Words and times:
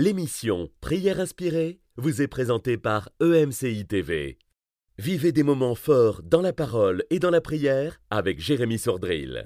L'émission 0.00 0.68
Prière 0.80 1.18
inspirée 1.18 1.80
vous 1.96 2.22
est 2.22 2.28
présentée 2.28 2.76
par 2.76 3.08
EMCI 3.20 3.84
TV. 3.84 4.38
Vivez 4.96 5.32
des 5.32 5.42
moments 5.42 5.74
forts 5.74 6.22
dans 6.22 6.40
la 6.40 6.52
parole 6.52 7.02
et 7.10 7.18
dans 7.18 7.30
la 7.30 7.40
prière 7.40 8.00
avec 8.08 8.38
Jérémy 8.38 8.78
Sordrill. 8.78 9.44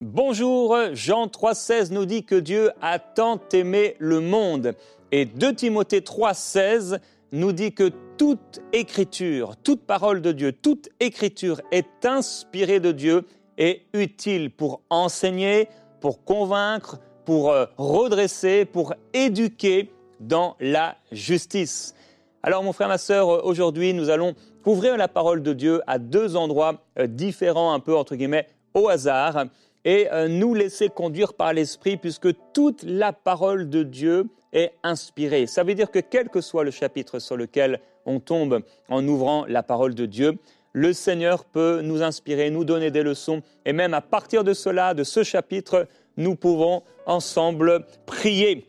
Bonjour, 0.00 0.76
Jean 0.94 1.28
3,16 1.28 1.92
nous 1.92 2.04
dit 2.04 2.24
que 2.24 2.34
Dieu 2.34 2.70
a 2.82 2.98
tant 2.98 3.40
aimé 3.52 3.94
le 4.00 4.18
monde. 4.18 4.74
Et 5.12 5.26
2 5.26 5.54
Timothée 5.54 6.00
3,16 6.00 6.98
nous 7.30 7.52
dit 7.52 7.72
que 7.72 7.92
toute 8.18 8.58
écriture, 8.72 9.56
toute 9.62 9.86
parole 9.86 10.20
de 10.20 10.32
Dieu, 10.32 10.50
toute 10.50 10.88
écriture 10.98 11.60
est 11.70 12.04
inspirée 12.04 12.80
de 12.80 12.90
Dieu 12.90 13.24
et 13.60 13.82
utile 13.92 14.50
pour 14.50 14.80
enseigner, 14.90 15.68
pour 16.00 16.24
convaincre, 16.24 16.98
pour 17.24 17.50
euh, 17.50 17.66
redresser, 17.76 18.64
pour 18.64 18.94
éduquer 19.14 19.92
dans 20.18 20.56
la 20.58 20.96
justice. 21.12 21.94
Alors 22.42 22.64
mon 22.64 22.72
frère, 22.72 22.88
ma 22.88 22.98
sœur, 22.98 23.44
aujourd'hui 23.44 23.92
nous 23.92 24.10
allons 24.10 24.34
ouvrir 24.66 24.96
la 24.96 25.08
parole 25.08 25.42
de 25.42 25.52
Dieu 25.52 25.82
à 25.86 25.98
deux 25.98 26.36
endroits 26.36 26.82
euh, 26.98 27.06
différents, 27.06 27.72
un 27.72 27.80
peu 27.80 27.94
entre 27.94 28.16
guillemets 28.16 28.48
au 28.74 28.88
hasard, 28.88 29.44
et 29.84 30.08
euh, 30.10 30.26
nous 30.26 30.54
laisser 30.54 30.88
conduire 30.88 31.34
par 31.34 31.52
l'Esprit, 31.52 31.96
puisque 31.96 32.28
toute 32.52 32.82
la 32.82 33.12
parole 33.12 33.68
de 33.68 33.82
Dieu 33.82 34.26
est 34.52 34.72
inspirée. 34.82 35.46
Ça 35.46 35.64
veut 35.64 35.74
dire 35.74 35.90
que 35.90 35.98
quel 35.98 36.28
que 36.28 36.40
soit 36.40 36.64
le 36.64 36.70
chapitre 36.70 37.18
sur 37.18 37.36
lequel 37.36 37.80
on 38.06 38.20
tombe 38.20 38.62
en 38.88 39.06
ouvrant 39.06 39.44
la 39.46 39.62
parole 39.62 39.94
de 39.94 40.06
Dieu, 40.06 40.38
le 40.72 40.92
Seigneur 40.92 41.44
peut 41.44 41.80
nous 41.82 42.02
inspirer, 42.02 42.50
nous 42.50 42.64
donner 42.64 42.90
des 42.90 43.02
leçons, 43.02 43.42
et 43.64 43.72
même 43.72 43.94
à 43.94 44.00
partir 44.00 44.44
de 44.44 44.52
cela, 44.52 44.94
de 44.94 45.04
ce 45.04 45.22
chapitre, 45.22 45.86
nous 46.16 46.36
pouvons 46.36 46.82
ensemble 47.06 47.84
prier. 48.06 48.66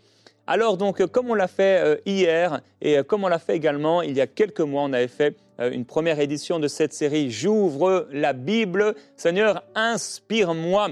Alors 0.48 0.78
donc, 0.78 1.06
comme 1.08 1.30
on 1.30 1.34
l'a 1.34 1.48
fait 1.48 1.82
euh, 1.82 1.96
hier 2.06 2.62
et 2.82 2.98
euh, 2.98 3.04
comme 3.04 3.24
on 3.24 3.28
l'a 3.28 3.40
fait 3.40 3.56
également 3.56 4.02
il 4.02 4.18
y 4.18 4.22
a 4.22 4.28
quelques 4.28 4.62
mois, 4.62 4.84
on 4.84 4.92
avait 4.92 5.08
fait 5.08 5.38
euh, 5.60 5.72
une 5.72 5.86
première 5.86 6.20
édition 6.20 6.60
de 6.60 6.68
cette 6.68 6.94
série 6.94 7.30
J'ouvre 7.30 8.08
la 8.12 8.34
Bible. 8.34 8.96
Seigneur, 9.16 9.64
inspire-moi. 9.76 10.90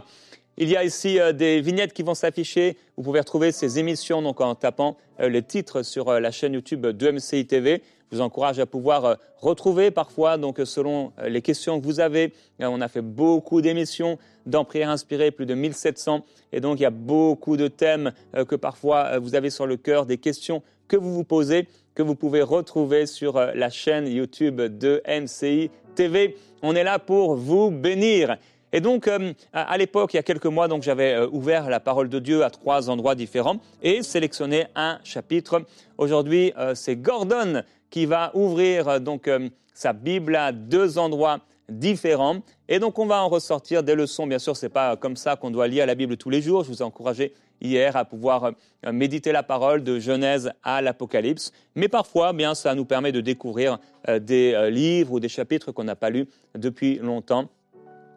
Il 0.58 0.70
y 0.70 0.76
a 0.76 0.84
ici 0.84 1.18
des 1.36 1.62
vignettes 1.62 1.94
qui 1.94 2.04
vont 2.04 2.14
s'afficher. 2.14 2.78
Vous 2.98 3.04
pouvez 3.04 3.22
retrouver 3.22 3.54
ces 3.54 3.80
émissions 3.80 4.22
donc 4.22 4.42
en 4.42 4.56
tapant 4.56 4.98
les 5.18 5.42
titres 5.42 5.84
sur 5.84 6.12
la 6.20 6.32
chaîne 6.32 6.54
YouTube 6.54 6.86
de 6.86 7.12
MCI 7.12 7.46
TV. 7.46 7.82
Je 8.12 8.18
vous 8.18 8.22
encourage 8.22 8.60
à 8.60 8.66
pouvoir 8.66 9.06
euh, 9.06 9.16
retrouver 9.38 9.92
parfois, 9.92 10.38
donc 10.38 10.60
selon 10.66 11.12
euh, 11.20 11.30
les 11.30 11.42
questions 11.42 11.80
que 11.80 11.86
vous 11.86 12.00
avez. 12.00 12.34
Euh, 12.62 12.68
on 12.68 12.82
a 12.82 12.88
fait 12.88 13.02
beaucoup 13.02 13.62
d'émissions 13.62 14.18
dans 14.48 14.66
Prière 14.66 14.90
inspirée, 14.90 15.30
plus 15.30 15.46
de 15.46 15.54
1700. 15.54 16.26
Et 16.52 16.60
donc 16.60 16.80
il 16.80 16.84
y 16.84 16.88
a 16.88 16.92
beaucoup 16.92 17.56
de 17.56 17.68
thèmes 17.68 18.12
que 18.48 18.56
parfois 18.56 19.20
vous 19.20 19.36
avez 19.36 19.52
sur 19.52 19.68
le 19.68 19.78
cœur, 19.78 20.08
des 20.08 20.18
questions 20.18 20.64
que 20.88 20.98
vous 20.98 21.14
vous 21.14 21.24
posez, 21.24 21.68
que 21.94 22.02
vous 22.02 22.16
pouvez 22.16 22.42
retrouver 22.42 23.06
sur 23.06 23.40
la 23.40 23.70
chaîne 23.70 24.08
YouTube 24.08 24.60
de 24.60 25.04
MCI 25.08 25.70
TV. 25.94 26.36
On 26.64 26.76
est 26.76 26.84
là 26.84 26.98
pour 26.98 27.36
vous 27.36 27.70
bénir. 27.70 28.38
Et 28.72 28.82
donc, 28.82 29.10
à 29.54 29.78
l'époque, 29.78 30.14
il 30.14 30.18
y 30.18 30.20
a 30.20 30.24
quelques 30.24 30.46
mois, 30.46 30.68
donc 30.68 30.84
j'avais 30.84 31.20
ouvert 31.32 31.70
la 31.70 31.80
parole 31.80 32.08
de 32.08 32.20
Dieu 32.20 32.44
à 32.44 32.50
trois 32.50 32.90
endroits 32.90 33.16
différents 33.16 33.58
et 33.82 34.04
sélectionné 34.04 34.68
un 34.76 35.00
chapitre. 35.04 35.64
Aujourd'hui, 35.98 36.54
c'est 36.76 36.96
Gordon 36.96 37.64
qui 37.90 38.06
va 38.06 38.32
ouvrir 38.34 38.88
euh, 38.88 39.00
donc 39.00 39.28
euh, 39.28 39.50
sa 39.74 39.94
Bible 39.94 40.36
à 40.36 40.52
deux 40.52 40.98
endroits 40.98 41.40
différents. 41.70 42.38
Et 42.68 42.80
donc 42.80 42.98
on 42.98 43.06
va 43.06 43.24
en 43.24 43.30
ressortir 43.30 43.84
des 43.84 43.96
leçons. 43.96 44.26
Bien 44.26 44.40
sûr, 44.40 44.58
ce 44.58 44.66
n'est 44.66 44.72
pas 44.72 44.96
comme 44.96 45.16
ça 45.16 45.36
qu'on 45.36 45.52
doit 45.52 45.68
lire 45.68 45.86
la 45.86 45.96
Bible 45.96 46.18
tous 46.18 46.30
les 46.30 46.42
jours. 46.42 46.64
Je 46.64 46.70
vous 46.70 46.80
ai 46.80 46.84
encouragé 46.84 47.34
hier 47.62 47.96
à 47.96 48.06
pouvoir 48.06 48.52
euh, 48.86 48.92
méditer 48.92 49.32
la 49.32 49.44
parole 49.44 49.84
de 49.84 50.00
Genèse 50.00 50.52
à 50.64 50.82
l'Apocalypse. 50.82 51.52
Mais 51.76 51.88
parfois, 51.88 52.34
bien, 52.34 52.56
ça 52.56 52.74
nous 52.74 52.86
permet 52.86 53.12
de 53.12 53.22
découvrir 53.22 53.80
des 54.08 54.70
livres 54.72 55.14
ou 55.14 55.20
des 55.20 55.28
chapitres 55.28 55.72
qu'on 55.72 55.84
n'a 55.84 55.96
pas 55.96 56.10
lus 56.10 56.26
depuis 56.56 56.96
longtemps 56.96 57.50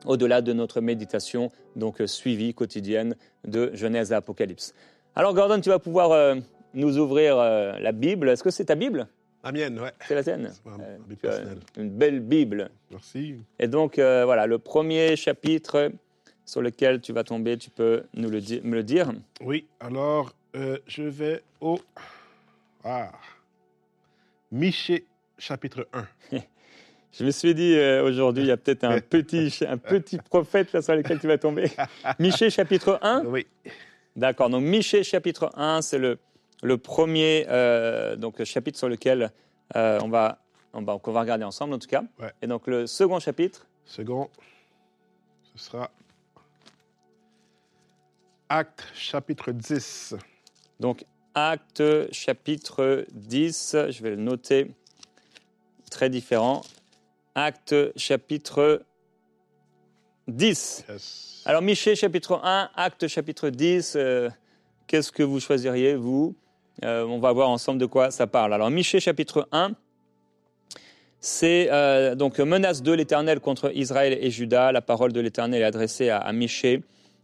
au-delà 0.07 0.43
de 0.43 0.53
notre 0.53 0.81
méditation 0.81 1.51
donc 1.77 2.03
suivie 2.07 2.55
quotidienne 2.55 3.17
de 3.45 3.71
Genèse 3.75 4.13
à 4.13 4.19
Apocalypse. 4.19 4.75
Alors 5.15 5.35
Gordon, 5.35 5.61
tu 5.61 5.69
vas 5.69 5.79
pouvoir 5.79 6.37
nous 6.75 6.99
ouvrir 6.99 7.37
la 7.37 7.93
Bible. 7.93 8.29
Est-ce 8.29 8.43
que 8.43 8.51
c'est 8.51 8.67
ta 8.67 8.75
Bible? 8.75 9.07
La 9.45 9.51
mienne, 9.51 9.79
ouais. 9.81 9.93
C'est 10.07 10.15
la 10.15 10.23
tienne. 10.23 10.53
Euh, 11.25 11.55
une 11.77 11.91
belle 11.91 12.21
Bible. 12.21 12.71
Merci. 12.91 13.37
Et 13.59 13.67
donc, 13.67 13.99
euh, 13.99 14.25
voilà, 14.25 14.47
le 14.47 14.59
premier 14.59 15.17
chapitre 15.17 15.91
sur 16.45 16.62
lequel 16.62 17.01
tu 17.01 17.12
vas 17.12 17.25
tomber, 17.25 17.59
tu 17.59 17.71
peux 17.71 18.05
nous 18.15 18.31
le 18.31 18.41
me 18.62 18.77
le 18.77 18.83
dire 18.85 19.12
Oui, 19.41 19.67
alors 19.81 20.33
euh, 20.55 20.79
je 20.87 21.03
vais 21.03 21.43
au. 21.61 21.81
Ah. 22.85 23.11
Michée, 24.53 25.07
chapitre 25.39 25.89
1. 25.93 26.39
je 27.12 27.25
me 27.25 27.31
suis 27.31 27.55
dit 27.55 27.78
aujourd'hui, 28.03 28.45
il 28.45 28.49
y 28.49 28.53
a 28.53 28.56
peut-être 28.56 28.84
un 28.84 29.00
petit, 29.00 29.53
un 29.69 29.78
petit 29.78 30.19
prophète 30.19 30.73
là 30.73 30.83
sur 30.83 30.95
lequel 30.95 31.19
tu 31.21 31.27
vas 31.27 31.39
tomber. 31.39 31.71
Michée, 32.19 32.50
chapitre 32.50 32.99
1 33.03 33.25
Oui. 33.27 33.47
D'accord, 34.17 34.50
donc 34.50 34.62
Michée, 34.62 35.05
chapitre 35.05 35.50
1, 35.55 35.83
c'est 35.83 35.99
le 35.99 36.19
le 36.62 36.78
premier 36.78 37.45
euh, 37.49 38.17
donc, 38.17 38.43
chapitre 38.45 38.78
sur 38.78 38.89
lequel 38.89 39.33
euh, 39.77 39.99
on, 40.03 40.09
va, 40.09 40.39
on, 40.73 40.83
va, 40.83 40.99
va 41.05 41.21
regarder 41.21 41.45
ensemble, 41.45 41.75
en 41.75 41.78
tout 41.78 41.89
cas. 41.89 42.05
Et 42.41 42.47
donc, 42.47 42.67
le 42.67 42.87
second 42.87 43.19
chapitre 43.19 43.67
Second, 43.84 44.31
ce 45.56 45.65
sera 45.65 45.91
Acte 48.49 48.87
chapitre 48.94 49.50
10. 49.50 50.15
Donc, 50.79 51.05
Acte 51.34 52.12
chapitre 52.12 53.06
10, 53.12 53.77
je 53.89 54.03
vais 54.03 54.11
le 54.11 54.17
noter, 54.17 54.71
très 55.91 56.11
différent. 56.11 56.62
Acte 57.34 57.75
chapitre 57.97 58.82
10. 60.28 61.43
Alors, 61.47 61.62
Michée 61.62 61.97
chapitre 61.97 62.38
1, 62.44 62.70
Acte 62.76 63.09
chapitre 63.09 63.48
10, 63.48 63.94
euh, 63.97 64.28
qu'est-ce 64.87 65.10
que 65.10 65.22
vous 65.22 65.41
choisiriez, 65.41 65.94
vous? 65.94 66.37
Euh, 66.84 67.04
on 67.04 67.19
va 67.19 67.32
voir 67.32 67.48
ensemble 67.48 67.78
de 67.78 67.87
quoi 67.87 68.10
ça 68.10 68.26
parle. 68.26 68.53
Alors, 68.53 68.69
Michée 68.70 69.00
chapitre 69.00 69.48
1, 69.50 69.72
c'est 71.20 71.69
euh, 71.72 72.15
donc 72.15 72.38
menace 72.38 72.82
de 72.82 72.93
l'Éternel 72.93 73.41
contre 73.41 73.75
Israël 73.75 74.19
et 74.20 74.31
Juda. 74.31 74.70
La 74.70 74.82
parole 74.82 75.12
de 75.12 75.20
l'Éternel 75.20 75.62
est 75.62 75.64
adressée 75.64 76.10
à, 76.10 76.31
Michée 76.34 76.82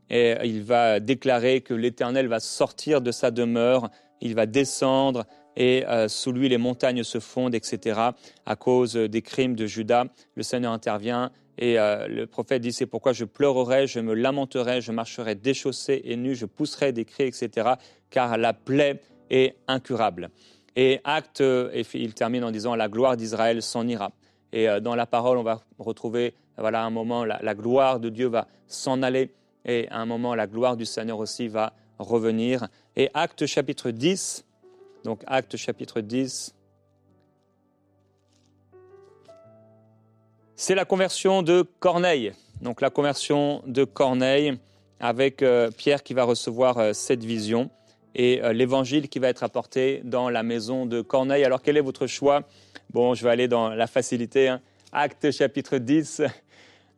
et 0.09 0.37
il 0.45 0.63
va 0.63 1.01
déclarer 1.01 1.61
que 1.61 1.75
l'Éternel 1.75 2.29
va 2.29 2.41
sortir 2.41 3.03
de 3.03 3.11
sa 3.11 3.31
demeure, 3.31 3.91
il 4.23 4.35
va 4.35 4.47
descendre 4.47 5.27
et 5.59 5.85
euh, 5.87 6.09
sous 6.09 6.33
lui 6.33 6.49
les 6.49 6.57
montagnes 6.57 7.03
se 7.03 7.21
fondent, 7.21 7.55
etc. 7.55 8.01
À 8.47 8.57
cause 8.57 8.95
des 8.95 9.21
crimes 9.21 9.57
de 9.57 9.67
Juda, 9.67 10.07
le 10.35 10.43
Seigneur 10.43 10.73
intervient 10.73 11.31
et 11.61 11.75
le 11.75 12.25
prophète 12.27 12.63
dit 12.63 12.73
c'est 12.73 12.87
pourquoi 12.87 13.13
je 13.13 13.25
pleurerai, 13.25 13.89
je 13.89 13.99
me 13.99 14.15
lamenterai, 14.15 14.81
je 14.81 14.93
marcherai 14.93 15.35
déchaussé 15.35 16.01
et 16.05 16.15
nu, 16.15 16.37
je 16.37 16.47
pousserai 16.47 16.93
des 16.93 17.05
cris, 17.05 17.25
etc. 17.25 17.71
Car 18.11 18.39
la 18.39 18.53
plaie 18.53 19.01
est 19.29 19.57
incurable. 19.67 20.31
Et 20.77 21.01
acte, 21.03 21.43
il 21.95 22.15
termine 22.15 22.45
en 22.45 22.53
disant 22.53 22.77
la 22.77 22.89
gloire 22.89 23.17
d'Israël 23.17 23.61
s'en 23.61 23.89
ira. 23.89 24.13
Et 24.53 24.69
euh, 24.69 24.81
dans 24.81 24.95
la 24.95 25.07
parole, 25.07 25.39
on 25.39 25.43
va 25.43 25.61
retrouver, 25.79 26.35
voilà, 26.57 26.85
un 26.85 26.91
moment, 26.91 27.25
la, 27.25 27.39
la 27.43 27.55
gloire 27.55 28.01
de 28.01 28.09
Dieu 28.09 28.29
va 28.29 28.49
s'en 28.67 29.03
aller, 29.03 29.31
et 29.65 29.89
à 29.91 29.99
un 29.99 30.07
moment, 30.07 30.35
la 30.35 30.47
gloire 30.47 30.77
du 30.77 30.87
Seigneur 30.87 31.19
aussi 31.19 31.49
va 31.49 31.73
revenir. 31.99 32.69
Et 32.97 33.11
acte 33.13 33.47
chapitre 33.47 33.91
10, 33.91 34.45
donc 35.05 35.23
acte 35.27 35.57
chapitre 35.57 36.01
10, 36.01 36.55
c'est 40.57 40.75
la 40.75 40.85
conversion 40.85 41.43
de 41.43 41.63
Corneille. 41.79 42.33
Donc 42.63 42.81
la 42.81 42.91
conversion 42.91 43.63
de 43.67 43.85
Corneille 43.85 44.59
avec 45.01 45.43
euh, 45.43 45.71
Pierre 45.71 46.03
qui 46.03 46.15
va 46.15 46.25
recevoir 46.25 46.79
euh, 46.79 46.93
cette 46.93 47.25
vision 47.25 47.71
et 48.17 48.43
euh, 48.43 48.53
l'évangile 48.53 49.09
qui 49.09 49.21
va 49.21 49.29
être 49.29 49.45
apporté 49.45 50.01
dans 50.03 50.29
la 50.29 50.43
maison 50.43 50.87
de 50.87 51.01
Corneille. 51.01 51.45
Alors 51.45 51.63
quel 51.63 51.77
est 51.77 51.83
votre 51.83 52.09
choix? 52.09 52.43
Bon, 52.91 53.15
je 53.15 53.23
vais 53.23 53.31
aller 53.31 53.47
dans 53.47 53.69
la 53.69 53.87
facilité. 53.87 54.49
Hein. 54.49 54.61
Acte 54.91 55.31
chapitre 55.31 55.79
10. 55.79 56.23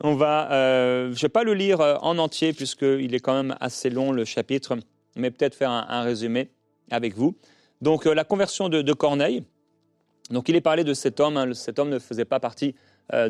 On 0.03 0.15
va, 0.15 0.49
je 0.51 1.11
ne 1.11 1.15
vais 1.15 1.29
pas 1.29 1.45
le 1.45 1.53
lire 1.53 1.81
en 2.01 2.17
entier 2.17 2.55
puisqu'il 2.55 3.15
est 3.15 3.21
quand 3.21 3.35
même 3.35 3.55
assez 3.61 3.91
long 3.91 4.13
le 4.13 4.25
chapitre, 4.25 4.79
mais 5.15 5.31
peut-être 5.31 5.55
faire 5.55 5.71
un, 5.71 6.03
résumé 6.03 6.49
avec 6.91 7.15
vous. 7.15 7.37
Donc 7.81 8.05
la 8.05 8.25
conversion 8.25 8.69
de, 8.69 8.93
Corneille. 8.93 9.43
Donc 10.31 10.49
il 10.49 10.57
est 10.57 10.61
parlé 10.61 10.85
de 10.85 10.95
cet 10.95 11.21
homme. 11.21 11.37
Hein. 11.37 11.55
Cet 11.55 11.79
homme 11.79 11.91
ne 11.91 11.99
faisait 11.99 12.25
pas 12.25 12.41
partie 12.41 12.75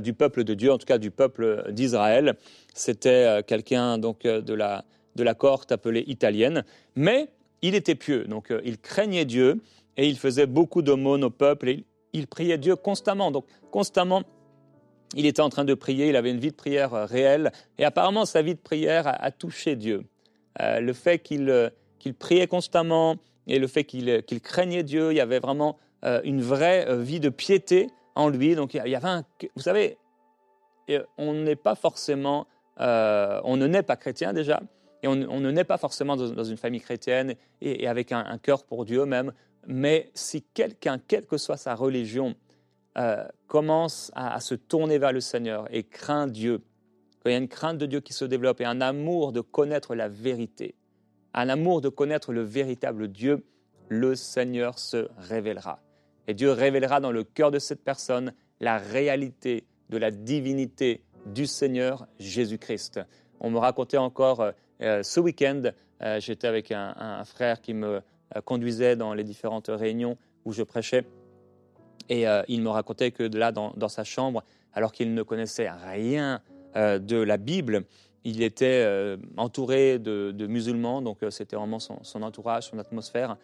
du 0.01 0.13
peuple 0.13 0.45
de 0.45 0.53
Dieu, 0.53 0.71
en 0.71 0.77
tout 0.77 0.85
cas 0.85 0.99
du 0.99 1.11
peuple 1.11 1.73
d'Israël. 1.73 2.37
C'était 2.75 3.43
quelqu'un 3.47 3.97
donc 3.97 4.25
de 4.25 4.53
la 4.53 4.85
de 5.17 5.23
la 5.23 5.35
cohorte 5.35 5.73
appelée 5.73 6.05
italienne, 6.07 6.65
mais 6.95 7.29
il 7.63 7.75
était 7.75 7.95
pieux, 7.95 8.25
donc 8.25 8.51
euh, 8.51 8.61
il 8.65 8.79
craignait 8.79 9.25
Dieu 9.25 9.61
et 9.97 10.09
il 10.09 10.17
faisait 10.17 10.47
beaucoup 10.47 10.83
d'aumônes 10.83 11.25
au 11.25 11.31
peuple 11.31 11.69
et 11.69 11.85
il, 12.13 12.27
priait 12.27 12.59
Dieu 12.59 12.77
constamment. 12.77 13.31
Donc 13.31 13.45
constamment, 13.71 14.23
il 15.15 15.27
était 15.27 15.43
en 15.43 15.51
train 15.51 15.65
de 15.65 15.75
prier, 15.75 16.09
il 16.09 16.17
avait 16.17 16.31
une 16.31 16.41
vie 16.41 16.51
de 16.51 16.57
prière 16.57 16.95
euh, 16.95 17.05
réelle, 17.05 17.53
et 17.79 17.85
apparemment 17.85 18.25
sa 18.25 18.43
vie 18.43 18.55
de 18.55 18.61
prière 18.61 19.05
a, 19.07 19.31
touché 19.31 19.77
Dieu. 19.77 20.05
Euh, 20.61 20.81
le 20.81 20.93
fait 20.93 21.19
qu'il 21.19 21.71
qu'il 21.99 22.15
priait 22.15 22.47
constamment 22.47 23.17
et 23.51 23.59
le 23.59 23.67
fait 23.67 23.85
qu'il 23.85 24.41
craignait 24.43 24.83
Dieu, 24.83 25.13
il 25.13 25.17
y 25.17 25.21
avait 25.21 25.39
vraiment 25.39 25.79
une 26.25 26.41
vraie 26.41 26.97
vie 26.97 27.21
de 27.21 27.29
piété 27.29 27.89
en 28.15 28.29
lui. 28.29 28.55
Donc 28.55 28.75
il 28.75 28.87
y 28.87 28.95
avait 28.95 29.09
un, 29.09 29.25
vous 29.55 29.63
savez, 29.63 29.99
on 31.19 31.35
n'est 31.35 31.57
pas 31.57 31.75
forcément, 31.75 32.47
on 32.79 33.57
ne 33.57 33.67
naît 33.67 33.83
pas 33.83 33.97
chrétien 33.97 34.33
déjà, 34.33 34.61
et 35.03 35.09
on, 35.09 35.15
ne 35.17 35.51
naît 35.51 35.65
pas 35.65 35.79
forcément 35.79 36.17
dans, 36.17 36.45
une 36.45 36.57
famille 36.57 36.81
chrétienne 36.81 37.35
et, 37.61 37.89
avec 37.89 38.13
un, 38.13 38.39
cœur 38.39 38.65
pour 38.65 38.85
Dieu 38.85 39.07
même. 39.07 39.33
Mais 39.67 40.11
si 40.15 40.43
quelqu'un, 40.43 40.99
quelle 40.99 41.27
que 41.27 41.39
soit 41.39 41.57
sa 41.57 41.75
religion, 41.75 42.35
euh, 42.99 43.25
commence 43.47 44.11
à, 44.15 44.41
se 44.41 44.55
tourner 44.55 44.99
vers 44.99 45.13
le 45.13 45.21
Seigneur 45.21 45.67
et 45.71 45.85
craint 45.85 46.27
Dieu, 46.27 46.59
quand 47.23 47.31
il 47.31 47.33
y 47.33 47.35
a 47.35 47.39
une 47.39 47.49
crainte 47.49 47.79
de 47.79 47.87
Dieu 47.87 48.01
qui 48.01 48.13
se 48.13 48.25
développe 48.25 48.61
et 48.61 48.65
un 48.65 48.81
amour 48.81 49.33
de 49.33 49.41
connaître 49.41 49.95
la 49.95 50.09
vérité, 50.09 50.75
un 51.35 51.49
amour 51.49 51.81
de 51.81 51.89
connaître 51.89 52.33
le 52.33 52.43
véritable 52.43 53.09
Dieu, 53.09 53.45
le 53.89 54.15
Seigneur 54.15 54.79
se 54.79 55.09
révélera. 55.19 55.81
Et 56.27 56.35
Dieu 56.35 56.53
révélera 56.53 57.01
dans 57.01 57.13
le 57.13 57.25
cœur 57.25 57.51
de 57.51 57.59
cette 57.59 57.83
personne 57.83 58.33
la 58.61 58.79
réalité 58.79 59.65
de 59.89 59.99
la 59.99 60.11
divinité 60.11 61.03
du 61.27 61.47
Seigneur 61.47 62.07
Jésus-Christ. 62.19 63.01
On 63.41 63.51
me 63.51 63.59
racontait 63.59 63.97
encore 63.97 64.41
euh, 64.41 64.53
euh, 64.83 65.03
ce 65.03 65.21
week-end, 65.21 65.63
euh, 66.03 66.21
j'étais 66.21 66.47
avec 66.47 66.73
un, 66.73 67.25
frère 67.25 67.61
qui 67.61 67.75
me 67.75 68.01
conduisait 68.45 68.97
dans 68.97 69.13
les 69.13 69.25
différentes 69.25 69.69
réunions 69.69 70.17
où 70.45 70.53
je 70.53 70.63
prêchais. 70.63 71.05
Et 72.09 72.25
il 72.49 72.63
me 72.63 72.69
racontait 72.69 73.13
que 73.13 73.25
de 73.25 73.39
là, 73.39 73.53
dans, 73.53 73.89
sa 73.89 74.03
chambre, 74.03 74.43
alors 74.73 74.91
qu'il 74.91 75.15
ne 75.15 75.23
connaissait 75.23 75.69
rien 75.71 76.41
de 76.75 77.17
la 77.17 77.37
Bible, 77.37 77.85
il 78.25 78.43
était 78.43 79.17
entouré 79.37 79.99
de, 79.99 80.47
musulmans, 80.47 81.03
donc 81.03 81.19
c'était 81.31 81.57
vraiment 81.57 81.79
son, 81.79 82.23
entourage, 82.23 82.69
son 82.71 82.79
atmosphère. 82.79 83.37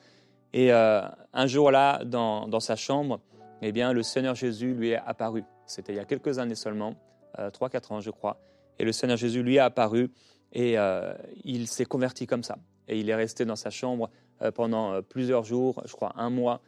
Et 0.52 0.70
un 0.72 1.46
jour 1.46 1.70
là, 1.70 2.04
dans, 2.04 2.60
sa 2.60 2.76
chambre, 2.76 3.20
eh 3.62 3.72
bien, 3.72 3.92
le 3.92 4.02
Seigneur 4.02 4.34
Jésus 4.34 4.74
lui 4.74 4.90
est 4.90 5.00
apparu. 5.06 5.44
C'était 5.64 5.92
il 5.92 5.96
y 5.96 6.00
a 6.00 6.04
quelques 6.04 6.38
années 6.38 6.54
seulement, 6.54 6.94
3-4 7.38 7.92
ans 7.94 8.00
je 8.00 8.10
crois. 8.10 8.38
Et 8.78 8.84
le 8.84 8.92
Seigneur 8.92 9.16
Jésus 9.16 9.42
lui 9.42 9.56
est 9.56 9.60
apparu 9.60 10.10
et 10.52 10.78
euh, 10.78 11.12
il 11.44 11.66
s'est 11.66 11.84
converti 11.84 12.26
comme 12.26 12.42
ça. 12.42 12.58
Et 12.88 12.98
il 12.98 13.10
est 13.10 13.14
resté 13.14 13.44
dans 13.44 13.56
sa 13.56 13.70
chambre 13.70 14.10
euh, 14.42 14.50
pendant 14.50 14.92
euh, 14.92 15.00
plusieurs 15.02 15.44
jours, 15.44 15.82
je 15.86 15.92
crois 15.92 16.12
un 16.16 16.30
mois, 16.30 16.60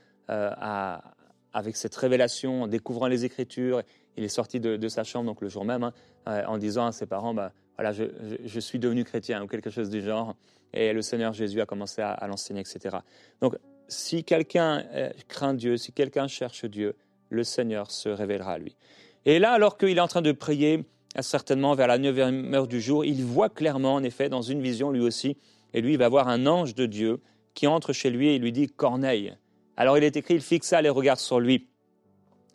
avec 1.54 1.76
cette 1.76 1.94
révélation, 1.96 2.64
en 2.64 2.66
découvrant 2.66 3.06
les 3.06 3.24
Écritures. 3.24 3.82
Il 4.18 4.24
est 4.24 4.28
sorti 4.28 4.60
de, 4.60 4.88
sa 4.88 5.04
chambre 5.04 5.24
donc 5.24 5.40
le 5.40 5.48
jour 5.48 5.64
même, 5.64 5.84
hein, 5.84 6.44
en 6.46 6.58
disant 6.58 6.84
à 6.84 6.92
ses 6.92 7.06
parents, 7.06 7.32
bah, 7.32 7.52
voilà, 7.78 7.92
je, 7.92 8.60
suis 8.60 8.78
devenu 8.78 9.04
chrétien 9.04 9.42
ou 9.42 9.46
quelque 9.46 9.70
chose 9.70 9.88
du 9.88 10.02
genre. 10.02 10.34
Et 10.72 10.92
le 10.92 11.00
Seigneur 11.00 11.32
Jésus 11.32 11.60
a 11.60 11.66
commencé 11.66 12.02
à, 12.02 12.26
l'enseigner, 12.26 12.60
etc. 12.60 12.96
Donc, 13.40 13.56
si 13.86 14.24
quelqu'un 14.24 14.84
craint 15.28 15.54
Dieu, 15.54 15.76
si 15.76 15.92
quelqu'un 15.92 16.26
cherche 16.26 16.64
Dieu, 16.64 16.96
le 17.30 17.44
Seigneur 17.44 17.90
se 17.90 18.08
révélera 18.08 18.54
à 18.54 18.58
lui. 18.58 18.76
Et 19.24 19.38
là, 19.38 19.52
alors 19.52 19.78
qu'il 19.78 19.96
est 19.96 20.00
en 20.00 20.08
train 20.08 20.22
de 20.22 20.32
prier, 20.32 20.84
certainement 21.20 21.74
vers 21.74 21.86
la 21.86 21.98
neuvième 21.98 22.52
heure 22.52 22.66
du 22.66 22.80
jour, 22.80 23.04
il 23.04 23.24
voit 23.24 23.48
clairement, 23.48 23.94
en 23.94 24.02
effet, 24.02 24.28
dans 24.28 24.42
une 24.42 24.60
vision 24.60 24.90
lui 24.90 25.00
aussi, 25.00 25.36
et 25.74 25.80
lui, 25.80 25.92
il 25.92 25.98
va 25.98 26.08
voir 26.08 26.28
un 26.28 26.46
ange 26.46 26.74
de 26.74 26.86
Dieu 26.86 27.20
qui 27.54 27.66
entre 27.66 27.92
chez 27.92 28.10
lui 28.10 28.28
et 28.28 28.38
lui 28.38 28.52
dit 28.52 28.68
Corneille. 28.68 29.36
Alors 29.76 29.98
il 29.98 30.04
est 30.04 30.16
écrit, 30.16 30.34
il 30.34 30.40
fixa 30.40 30.80
les 30.80 30.88
regards 30.88 31.20
sur 31.20 31.40
lui. 31.40 31.68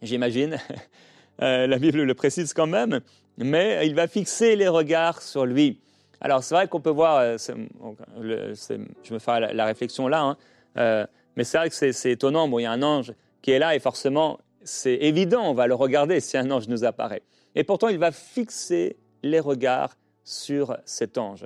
J'imagine, 0.01 0.57
euh, 1.41 1.67
la 1.67 1.77
Bible 1.77 2.03
le 2.03 2.13
précise 2.13 2.53
quand 2.53 2.67
même, 2.67 3.01
mais 3.37 3.87
il 3.87 3.95
va 3.95 4.07
fixer 4.07 4.55
les 4.55 4.67
regards 4.67 5.21
sur 5.21 5.45
lui. 5.45 5.79
Alors 6.21 6.43
c'est 6.43 6.55
vrai 6.55 6.67
qu'on 6.67 6.81
peut 6.81 6.89
voir, 6.89 7.17
euh, 7.17 7.37
je 7.37 9.13
me 9.13 9.19
fais 9.19 9.53
la, 9.53 9.65
réflexion 9.65 10.07
là, 10.07 10.21
hein, 10.21 10.37
euh, 10.77 11.05
mais 11.35 11.43
c'est 11.43 11.57
vrai 11.57 11.69
que 11.69 11.75
c'est 11.75 12.11
étonnant. 12.11 12.47
Bon, 12.47 12.59
il 12.59 12.63
y 12.63 12.65
a 12.65 12.71
un 12.71 12.81
ange 12.81 13.13
qui 13.41 13.51
est 13.51 13.59
là 13.59 13.75
et 13.75 13.79
forcément, 13.79 14.39
c'est 14.63 14.95
évident, 14.95 15.43
on 15.43 15.53
va 15.53 15.67
le 15.67 15.75
regarder 15.75 16.19
si 16.19 16.37
un 16.37 16.49
ange 16.49 16.67
nous 16.67 16.85
apparaît. 16.85 17.23
Et 17.55 17.63
pourtant, 17.63 17.89
il 17.89 17.99
va 17.99 18.11
fixer 18.11 18.97
les 19.21 19.39
regards 19.39 19.95
sur 20.23 20.77
cet 20.85 21.17
ange. 21.17 21.45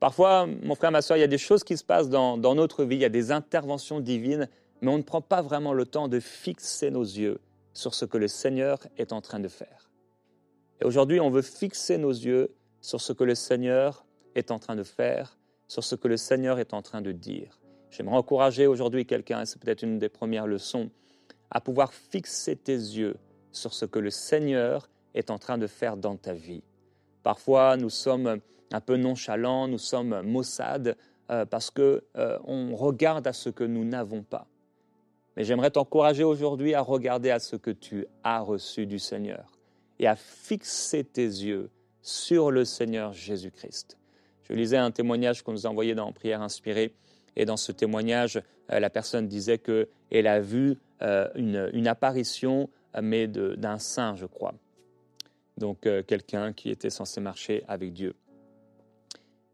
Parfois, 0.00 0.46
mon 0.46 0.74
frère, 0.74 0.90
ma 0.90 1.02
soeur, 1.02 1.16
il 1.16 1.20
y 1.20 1.24
a 1.24 1.28
des 1.28 1.38
choses 1.38 1.64
qui 1.64 1.76
se 1.76 1.84
passent 1.84 2.10
dans, 2.10 2.36
notre 2.36 2.84
vie, 2.84 2.96
il 2.96 3.02
y 3.02 3.06
a 3.06 3.10
des 3.10 3.32
interventions 3.32 4.00
divines, 4.00 4.48
mais 4.82 4.90
on 4.90 4.98
ne 4.98 5.02
prend 5.02 5.22
pas 5.22 5.40
vraiment 5.40 5.72
le 5.72 5.86
temps 5.86 6.08
de 6.08 6.20
fixer 6.20 6.90
nos 6.90 7.02
yeux 7.02 7.40
sur 7.72 7.94
ce 7.94 8.04
que 8.04 8.18
le 8.18 8.28
Seigneur 8.28 8.78
est 8.98 9.12
en 9.12 9.20
train 9.20 9.40
de 9.40 9.48
faire. 9.48 9.85
Et 10.80 10.84
aujourd'hui, 10.84 11.20
on 11.20 11.30
veut 11.30 11.42
fixer 11.42 11.98
nos 11.98 12.10
yeux 12.10 12.54
sur 12.80 13.00
ce 13.00 13.12
que 13.12 13.24
le 13.24 13.34
Seigneur 13.34 14.04
est 14.34 14.50
en 14.50 14.58
train 14.58 14.76
de 14.76 14.82
faire, 14.82 15.38
sur 15.68 15.82
ce 15.82 15.94
que 15.94 16.08
le 16.08 16.16
Seigneur 16.16 16.58
est 16.58 16.74
en 16.74 16.82
train 16.82 17.00
de 17.00 17.12
dire. 17.12 17.60
J'aimerais 17.90 18.16
encourager 18.16 18.66
aujourd'hui 18.66 19.06
quelqu'un, 19.06 19.42
et 19.42 19.46
c'est 19.46 19.60
peut-être 19.60 19.82
une 19.82 19.98
des 19.98 20.08
premières 20.08 20.46
leçons, 20.46 20.90
à 21.50 21.60
pouvoir 21.60 21.92
fixer 21.92 22.56
tes 22.56 22.76
yeux 22.76 23.16
sur 23.52 23.72
ce 23.72 23.84
que 23.86 23.98
le 23.98 24.10
Seigneur 24.10 24.88
est 25.14 25.30
en 25.30 25.38
train 25.38 25.56
de 25.56 25.66
faire 25.66 25.96
dans 25.96 26.16
ta 26.16 26.34
vie. 26.34 26.62
Parfois, 27.22 27.76
nous 27.76 27.90
sommes 27.90 28.40
un 28.72 28.80
peu 28.80 28.96
nonchalants, 28.96 29.68
nous 29.68 29.78
sommes 29.78 30.20
maussades 30.22 30.96
euh, 31.30 31.46
parce 31.46 31.70
que 31.70 32.04
euh, 32.16 32.38
on 32.44 32.76
regarde 32.76 33.26
à 33.26 33.32
ce 33.32 33.48
que 33.48 33.64
nous 33.64 33.84
n'avons 33.84 34.22
pas. 34.22 34.46
Mais 35.36 35.44
j'aimerais 35.44 35.70
t'encourager 35.70 36.24
aujourd'hui 36.24 36.74
à 36.74 36.82
regarder 36.82 37.30
à 37.30 37.38
ce 37.38 37.56
que 37.56 37.70
tu 37.70 38.06
as 38.22 38.40
reçu 38.40 38.86
du 38.86 38.98
Seigneur 38.98 39.55
et 39.98 40.06
à 40.06 40.16
fixer 40.16 41.04
tes 41.04 41.22
yeux 41.22 41.70
sur 42.02 42.50
le 42.50 42.64
Seigneur 42.64 43.12
Jésus-Christ. 43.12 43.96
Je 44.48 44.52
lisais 44.52 44.76
un 44.76 44.90
témoignage 44.90 45.42
qu'on 45.42 45.52
nous 45.52 45.66
a 45.66 45.70
envoyé 45.70 45.94
dans 45.94 46.12
Prière 46.12 46.42
inspirée, 46.42 46.94
et 47.34 47.44
dans 47.44 47.56
ce 47.56 47.72
témoignage, 47.72 48.40
euh, 48.70 48.80
la 48.80 48.90
personne 48.90 49.26
disait 49.26 49.58
qu'elle 49.58 50.26
a 50.26 50.40
vu 50.40 50.78
une, 51.00 51.70
une, 51.74 51.88
apparition, 51.88 52.70
mais 53.02 53.26
d'un 53.26 53.78
saint, 53.78 54.14
je 54.14 54.24
crois 54.24 54.54
donc 55.56 55.86
euh, 55.86 56.02
quelqu'un 56.02 56.52
qui 56.52 56.70
était 56.70 56.90
censé 56.90 57.20
marcher 57.20 57.64
avec 57.68 57.92
Dieu. 57.92 58.14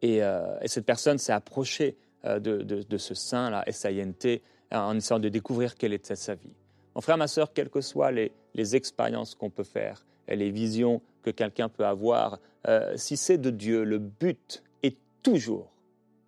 Et, 0.00 0.23
euh, 0.23 0.56
cette 0.67 0.87
personne 0.87 1.19
s'est 1.19 1.33
approchée 1.33 1.97
euh, 2.25 2.39
de, 2.41 2.99
ce 2.99 3.15
saint-là, 3.15 3.62
S-A-I-N-T, 3.67 4.43
en 4.73 4.97
essayant 4.97 5.21
de 5.21 5.29
découvrir 5.29 5.77
quelle 5.77 5.93
était 5.93 6.17
sa 6.17 6.35
vie. 6.35 6.55
Mon 6.94 7.00
frère, 7.00 7.17
ma 7.17 7.29
soeur, 7.29 7.53
quelles 7.53 7.71
que 7.71 7.81
soient 7.81 8.11
les, 8.11 8.33
expériences 8.77 9.35
qu'on 9.35 9.50
peut 9.50 9.65
faire, 9.65 10.05
les 10.29 10.51
visions 10.51 11.03
que 11.23 11.31
quelqu'un 11.31 11.69
peut 11.69 11.87
avoir, 11.87 12.41
si 12.97 13.17
c'est 13.17 13.39
de 13.39 13.51
Dieu, 13.51 13.85
le 13.85 13.99
but 13.99 14.63
est 14.83 14.97
toujours 15.23 15.73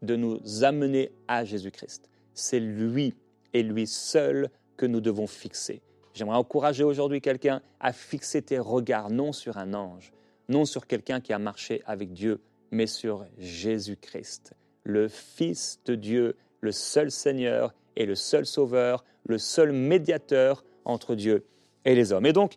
de 0.03 0.17
nous 0.17 0.65
amener 0.65 1.13
à 1.29 1.45
Jésus-Christ. 1.45 2.09
C'est 2.35 2.61
lui 2.61 3.15
et 3.53 3.63
lui 3.63 3.87
seul 3.87 4.51
que 4.77 4.87
nous 4.87 5.01
devons 5.01 5.27
fixer. 5.27 5.81
J'aimerais 6.13 6.37
encourager 6.37 6.85
aujourd'hui 6.85 7.21
quelqu'un 7.21 7.63
à 7.81 7.93
fixer 7.93 8.43
tes 8.43 8.59
regards 8.59 9.11
non 9.11 9.33
sur 9.33 9.59
un 9.59 9.75
ange, 9.75 10.13
non 10.49 10.65
sur 10.65 10.87
quelqu'un 10.87 11.21
qui 11.21 11.33
a 11.33 11.39
marché 11.39 11.83
avec 11.87 12.13
Dieu, 12.13 12.41
mais 12.71 12.87
sur 12.87 13.25
Jésus-Christ, 13.39 14.53
le 14.83 15.09
Fils 15.09 15.81
de 15.87 15.95
Dieu, 15.95 16.37
le 16.61 16.73
seul 16.73 17.11
Seigneur 17.11 17.75
et 17.97 18.07
le 18.07 18.15
seul 18.15 18.47
Sauveur, 18.47 19.05
le 19.27 19.39
seul 19.39 19.73
médiateur 19.73 20.65
entre 20.85 21.15
Dieu 21.15 21.47
et 21.85 21.95
les 21.95 22.13
hommes. 22.13 22.27
Et 22.27 22.33
donc, 22.33 22.55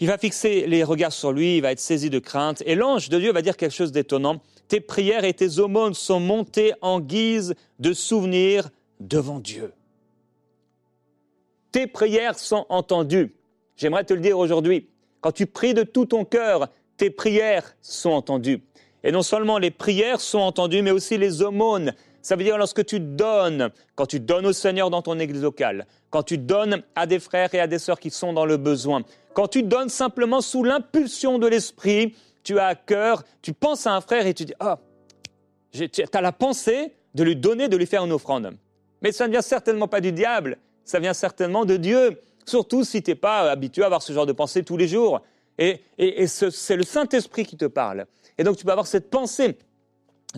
il 0.00 0.08
va 0.08 0.18
fixer 0.18 0.66
les 0.66 0.82
regards 0.82 1.12
sur 1.12 1.32
lui, 1.32 1.58
il 1.58 1.62
va 1.62 1.72
être 1.72 1.80
saisi 1.80 2.10
de 2.10 2.18
crainte, 2.18 2.62
et 2.66 2.74
l'ange 2.74 3.08
de 3.08 3.18
Dieu 3.18 3.32
va 3.32 3.42
dire 3.42 3.56
quelque 3.56 3.74
chose 3.74 3.92
d'étonnant. 3.92 4.40
Tes 4.68 4.80
prières 4.80 5.24
et 5.24 5.34
tes 5.34 5.58
aumônes 5.58 5.94
sont 5.94 6.20
montées 6.20 6.72
en 6.80 7.00
guise 7.00 7.54
de 7.78 7.92
souvenir 7.92 8.70
devant 8.98 9.38
Dieu 9.38 9.72
tes 11.72 11.86
prières 11.86 12.38
sont 12.38 12.66
entendues. 12.68 13.34
J'aimerais 13.76 14.04
te 14.04 14.14
le 14.14 14.20
dire 14.20 14.38
aujourd'hui. 14.38 14.88
Quand 15.20 15.32
tu 15.32 15.46
pries 15.46 15.74
de 15.74 15.82
tout 15.82 16.06
ton 16.06 16.24
cœur, 16.24 16.68
tes 16.96 17.10
prières 17.10 17.76
sont 17.82 18.10
entendues. 18.10 18.62
Et 19.02 19.12
non 19.12 19.22
seulement 19.22 19.58
les 19.58 19.70
prières 19.70 20.20
sont 20.20 20.40
entendues, 20.40 20.82
mais 20.82 20.90
aussi 20.90 21.16
les 21.16 21.42
aumônes. 21.42 21.94
Ça 22.22 22.36
veut 22.36 22.44
dire 22.44 22.58
lorsque 22.58 22.84
tu 22.84 23.00
donnes, 23.00 23.70
quand 23.94 24.06
tu 24.06 24.20
donnes 24.20 24.46
au 24.46 24.52
Seigneur 24.52 24.90
dans 24.90 25.02
ton 25.02 25.18
église 25.18 25.42
locale, 25.42 25.86
quand 26.10 26.22
tu 26.22 26.38
donnes 26.38 26.82
à 26.94 27.06
des 27.06 27.18
frères 27.18 27.54
et 27.54 27.60
à 27.60 27.66
des 27.66 27.78
sœurs 27.78 27.98
qui 27.98 28.10
sont 28.10 28.32
dans 28.32 28.44
le 28.44 28.56
besoin, 28.56 29.02
quand 29.32 29.48
tu 29.48 29.62
donnes 29.62 29.88
simplement 29.88 30.40
sous 30.40 30.62
l'impulsion 30.62 31.38
de 31.38 31.46
l'Esprit, 31.46 32.14
tu 32.42 32.58
as 32.58 32.66
à 32.66 32.74
cœur, 32.74 33.24
tu 33.42 33.52
penses 33.52 33.86
à 33.86 33.94
un 33.94 34.00
frère 34.00 34.26
et 34.26 34.34
tu 34.34 34.44
dis, 34.44 34.54
ah, 34.60 34.78
tu 35.72 35.88
as 36.12 36.20
la 36.20 36.32
pensée 36.32 36.92
de 37.14 37.22
lui 37.22 37.36
donner, 37.36 37.68
de 37.68 37.76
lui 37.76 37.86
faire 37.86 38.04
une 38.04 38.12
offrande. 38.12 38.56
Mais 39.02 39.12
ça 39.12 39.26
ne 39.26 39.32
vient 39.32 39.42
certainement 39.42 39.88
pas 39.88 40.00
du 40.00 40.12
diable, 40.12 40.58
ça 40.84 41.00
vient 41.00 41.14
certainement 41.14 41.64
de 41.64 41.76
Dieu. 41.76 42.20
Surtout 42.46 42.84
si 42.84 43.02
tu 43.02 43.10
n'es 43.10 43.14
pas 43.14 43.50
habitué 43.50 43.82
à 43.82 43.86
avoir 43.86 44.02
ce 44.02 44.12
genre 44.12 44.26
de 44.26 44.32
pensée 44.32 44.62
tous 44.62 44.76
les 44.76 44.88
jours. 44.88 45.22
Et, 45.58 45.82
c'est 46.26 46.76
le 46.76 46.82
Saint-Esprit 46.82 47.44
qui 47.44 47.56
te 47.56 47.66
parle. 47.66 48.06
Et 48.38 48.44
donc 48.44 48.56
tu 48.56 48.64
peux 48.64 48.72
avoir 48.72 48.86
cette 48.86 49.10
pensée 49.10 49.58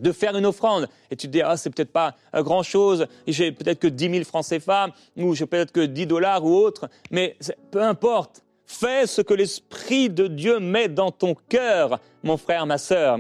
de 0.01 0.13
faire 0.13 0.37
une 0.37 0.47
offrande. 0.47 0.89
Et 1.11 1.17
tu 1.17 1.27
te 1.27 1.33
dis, 1.33 1.43
ah, 1.43 1.57
c'est 1.57 1.71
peut-être 1.71 1.93
pas 1.93 2.15
grand 2.35 2.63
chose, 2.63 3.07
j'ai 3.27 3.53
peut-être 3.53 3.79
que 3.79 3.89
10 3.89 4.11
000 4.11 4.25
francs 4.25 4.47
CFA, 4.49 4.89
ou 5.17 5.35
j'ai 5.35 5.47
peut-être 5.47 5.73
que 5.73 5.85
10 5.85 6.07
dollars 6.07 6.45
ou 6.45 6.55
autre, 6.55 6.89
mais 7.11 7.37
peu 7.71 7.83
importe. 7.83 8.43
Fais 8.65 9.07
ce 9.07 9.21
que 9.21 9.35
l'Esprit 9.35 10.09
de 10.09 10.29
Dieu 10.29 10.59
met 10.59 10.89
dans 10.89 11.11
ton 11.11 11.35
cœur, 11.49 12.01
mon 12.23 12.39
frère, 12.39 12.65
ma 12.65 12.79
sœur. 12.79 13.19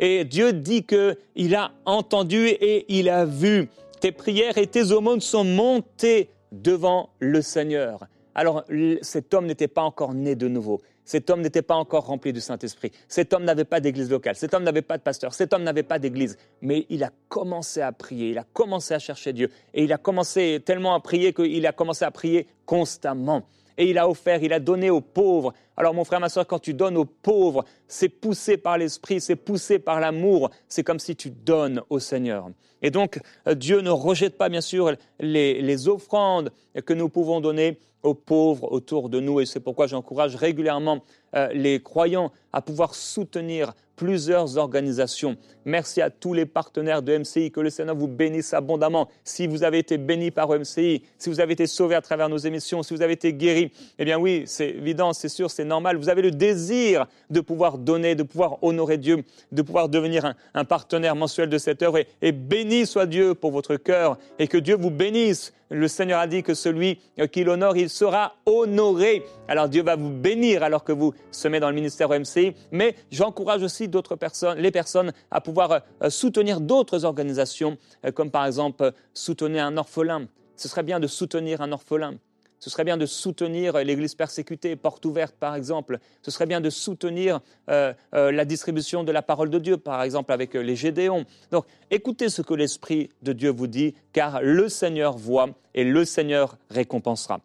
Et 0.00 0.24
Dieu 0.24 0.54
dit 0.54 0.84
qu'il 0.84 1.54
a 1.54 1.72
entendu 1.84 2.46
et 2.48 2.86
il 2.88 3.10
a 3.10 3.26
vu. 3.26 3.68
Tes 4.00 4.12
prières 4.12 4.56
et 4.56 4.66
tes 4.66 4.92
aumônes 4.92 5.20
sont 5.20 5.44
montées 5.44 6.30
devant 6.52 7.10
le 7.18 7.42
Seigneur. 7.42 8.06
Alors 8.34 8.64
cet 9.02 9.34
homme 9.34 9.46
n'était 9.46 9.68
pas 9.68 9.82
encore 9.82 10.14
né 10.14 10.34
de 10.34 10.48
nouveau. 10.48 10.80
Cet 11.04 11.28
homme 11.30 11.42
n'était 11.42 11.62
pas 11.62 11.74
encore 11.74 12.06
rempli 12.06 12.32
du 12.32 12.40
Saint-Esprit. 12.40 12.90
Cet 13.08 13.32
homme 13.32 13.44
n'avait 13.44 13.64
pas 13.64 13.80
d'église 13.80 14.10
locale. 14.10 14.36
Cet 14.36 14.54
homme 14.54 14.64
n'avait 14.64 14.82
pas 14.82 14.96
de 14.96 15.02
pasteur. 15.02 15.34
Cet 15.34 15.52
homme 15.52 15.62
n'avait 15.62 15.82
pas 15.82 15.98
d'église. 15.98 16.38
Mais 16.62 16.86
il 16.88 17.04
a 17.04 17.10
commencé 17.28 17.80
à 17.80 17.92
prier. 17.92 18.30
Il 18.30 18.38
a 18.38 18.44
commencé 18.52 18.94
à 18.94 18.98
chercher 18.98 19.32
Dieu. 19.32 19.50
Et 19.74 19.84
il 19.84 19.92
a 19.92 19.98
commencé 19.98 20.62
tellement 20.64 20.94
à 20.94 21.00
prier 21.00 21.32
qu'il 21.32 21.66
a 21.66 21.72
commencé 21.72 22.04
à 22.04 22.10
prier 22.10 22.48
constamment. 22.64 23.42
Et 23.76 23.90
il 23.90 23.98
a 23.98 24.08
offert, 24.08 24.42
il 24.42 24.52
a 24.52 24.60
donné 24.60 24.90
aux 24.90 25.00
pauvres. 25.00 25.52
Alors 25.76 25.94
mon 25.94 26.04
frère, 26.04 26.20
ma 26.20 26.28
soeur, 26.28 26.46
quand 26.46 26.58
tu 26.58 26.74
donnes 26.74 26.96
aux 26.96 27.04
pauvres, 27.04 27.64
c'est 27.88 28.08
poussé 28.08 28.56
par 28.56 28.78
l'Esprit, 28.78 29.20
c'est 29.20 29.36
poussé 29.36 29.78
par 29.78 30.00
l'amour. 30.00 30.50
C'est 30.68 30.84
comme 30.84 31.00
si 31.00 31.16
tu 31.16 31.30
donnes 31.30 31.82
au 31.90 31.98
Seigneur. 31.98 32.48
Et 32.82 32.90
donc, 32.90 33.18
euh, 33.48 33.54
Dieu 33.54 33.80
ne 33.80 33.90
rejette 33.90 34.36
pas, 34.36 34.48
bien 34.48 34.60
sûr, 34.60 34.92
les, 35.18 35.88
offrandes 35.88 36.52
que 36.84 36.92
nous 36.92 37.08
pouvons 37.08 37.40
donner 37.40 37.78
aux 38.02 38.14
pauvres 38.14 38.70
autour 38.70 39.08
de 39.08 39.20
nous. 39.20 39.40
Et 39.40 39.46
c'est 39.46 39.60
pourquoi 39.60 39.86
j'encourage 39.86 40.36
régulièrement 40.36 41.02
euh, 41.34 41.48
les 41.52 41.80
croyants 41.80 42.30
à 42.52 42.60
pouvoir 42.60 42.94
soutenir 42.94 43.72
plusieurs 43.96 44.58
organisations. 44.58 45.36
Merci 45.64 46.02
à 46.02 46.10
tous 46.10 46.34
les 46.34 46.46
partenaires 46.46 47.02
de 47.02 47.16
MCI, 47.16 47.50
que 47.50 47.60
le 47.60 47.70
Seigneur 47.70 47.96
vous 47.96 48.08
bénisse 48.08 48.52
abondamment. 48.52 49.08
Si 49.24 49.46
vous 49.46 49.62
avez 49.64 49.78
été 49.78 49.98
béni 49.98 50.30
par 50.30 50.48
MCI, 50.50 51.02
si 51.18 51.30
vous 51.30 51.40
avez 51.40 51.54
été 51.54 51.66
sauvé 51.66 51.94
à 51.94 52.02
travers 52.02 52.28
nos 52.28 52.36
émissions, 52.36 52.82
si 52.82 52.94
vous 52.94 53.02
avez 53.02 53.14
été 53.14 53.32
guéri, 53.32 53.72
eh 53.98 54.04
bien 54.04 54.18
oui, 54.18 54.44
c'est 54.46 54.68
évident, 54.68 55.12
c'est 55.12 55.28
sûr, 55.28 55.50
c'est 55.50 55.64
normal. 55.64 55.96
Vous 55.96 56.08
avez 56.08 56.22
le 56.22 56.30
désir 56.30 57.06
de 57.30 57.40
pouvoir 57.40 57.78
donner, 57.78 58.14
de 58.14 58.22
pouvoir 58.22 58.62
honorer 58.62 58.98
Dieu, 58.98 59.24
de 59.52 59.62
pouvoir 59.62 59.88
devenir 59.88 60.34
un, 60.54 60.64
partenaire 60.64 61.16
mensuel 61.16 61.48
de 61.48 61.58
cette 61.58 61.82
œuvre. 61.82 61.98
et 62.20 62.32
béni 62.32 62.86
soit 62.86 63.06
Dieu 63.06 63.34
pour 63.34 63.52
votre 63.52 63.76
cœur 63.76 64.18
et 64.38 64.48
que 64.48 64.58
Dieu 64.58 64.76
vous 64.76 64.90
bénisse 64.90 65.52
le 65.74 65.88
Seigneur 65.88 66.20
a 66.20 66.26
dit 66.26 66.42
que 66.42 66.54
celui 66.54 67.00
qui 67.32 67.44
l'honore, 67.44 67.76
il 67.76 67.90
sera 67.90 68.36
honoré. 68.46 69.24
Alors 69.48 69.68
Dieu 69.68 69.82
va 69.82 69.96
vous 69.96 70.10
bénir 70.10 70.62
alors 70.62 70.84
que 70.84 70.92
vous 70.92 71.12
semez 71.30 71.60
dans 71.60 71.68
le 71.68 71.74
ministère 71.74 72.10
OMCI. 72.10 72.54
Mais 72.70 72.94
j'encourage 73.10 73.62
aussi 73.62 73.88
d'autres 73.88 74.16
personnes, 74.16 74.58
les 74.58 74.70
personnes 74.70 75.12
à 75.30 75.40
pouvoir 75.40 75.82
euh, 76.02 76.10
soutenir 76.10 76.60
d'autres 76.60 77.04
organisations, 77.04 77.76
euh, 78.06 78.12
comme 78.12 78.30
par 78.30 78.46
exemple 78.46 78.92
soutenir 79.12 79.64
un 79.64 79.76
orphelin. 79.76 80.26
Ce 80.56 80.68
serait 80.68 80.84
bien 80.84 81.00
de 81.00 81.06
soutenir 81.08 81.60
un 81.60 81.72
orphelin. 81.72 82.14
Ce 82.60 82.70
serait 82.70 82.84
bien 82.84 82.96
de 82.96 83.06
soutenir 83.06 83.76
l'Église 83.76 84.14
persécutée, 84.14 84.74
porte 84.76 85.04
ouverte 85.04 85.34
par 85.38 85.54
exemple. 85.54 85.98
Ce 86.22 86.30
serait 86.30 86.46
bien 86.46 86.60
de 86.60 86.70
soutenir 86.70 87.40
euh, 87.68 87.92
euh, 88.14 88.32
la 88.32 88.44
distribution 88.44 89.04
de 89.04 89.12
la 89.12 89.22
parole 89.22 89.50
de 89.50 89.58
Dieu, 89.58 89.76
par 89.76 90.02
exemple 90.02 90.32
avec 90.32 90.56
euh, 90.56 90.60
les 90.60 90.76
Gédéons. 90.76 91.24
Donc 91.50 91.66
écoutez 91.90 92.28
ce 92.28 92.42
que 92.42 92.54
l'Esprit 92.54 93.10
de 93.22 93.32
Dieu 93.32 93.50
vous 93.50 93.66
dit, 93.66 93.94
car 94.12 94.40
le 94.42 94.68
Seigneur 94.68 95.16
voit 95.16 95.50
et 95.74 95.84
le 95.84 96.04
Seigneur 96.04 96.56
récompensera. 96.70 97.40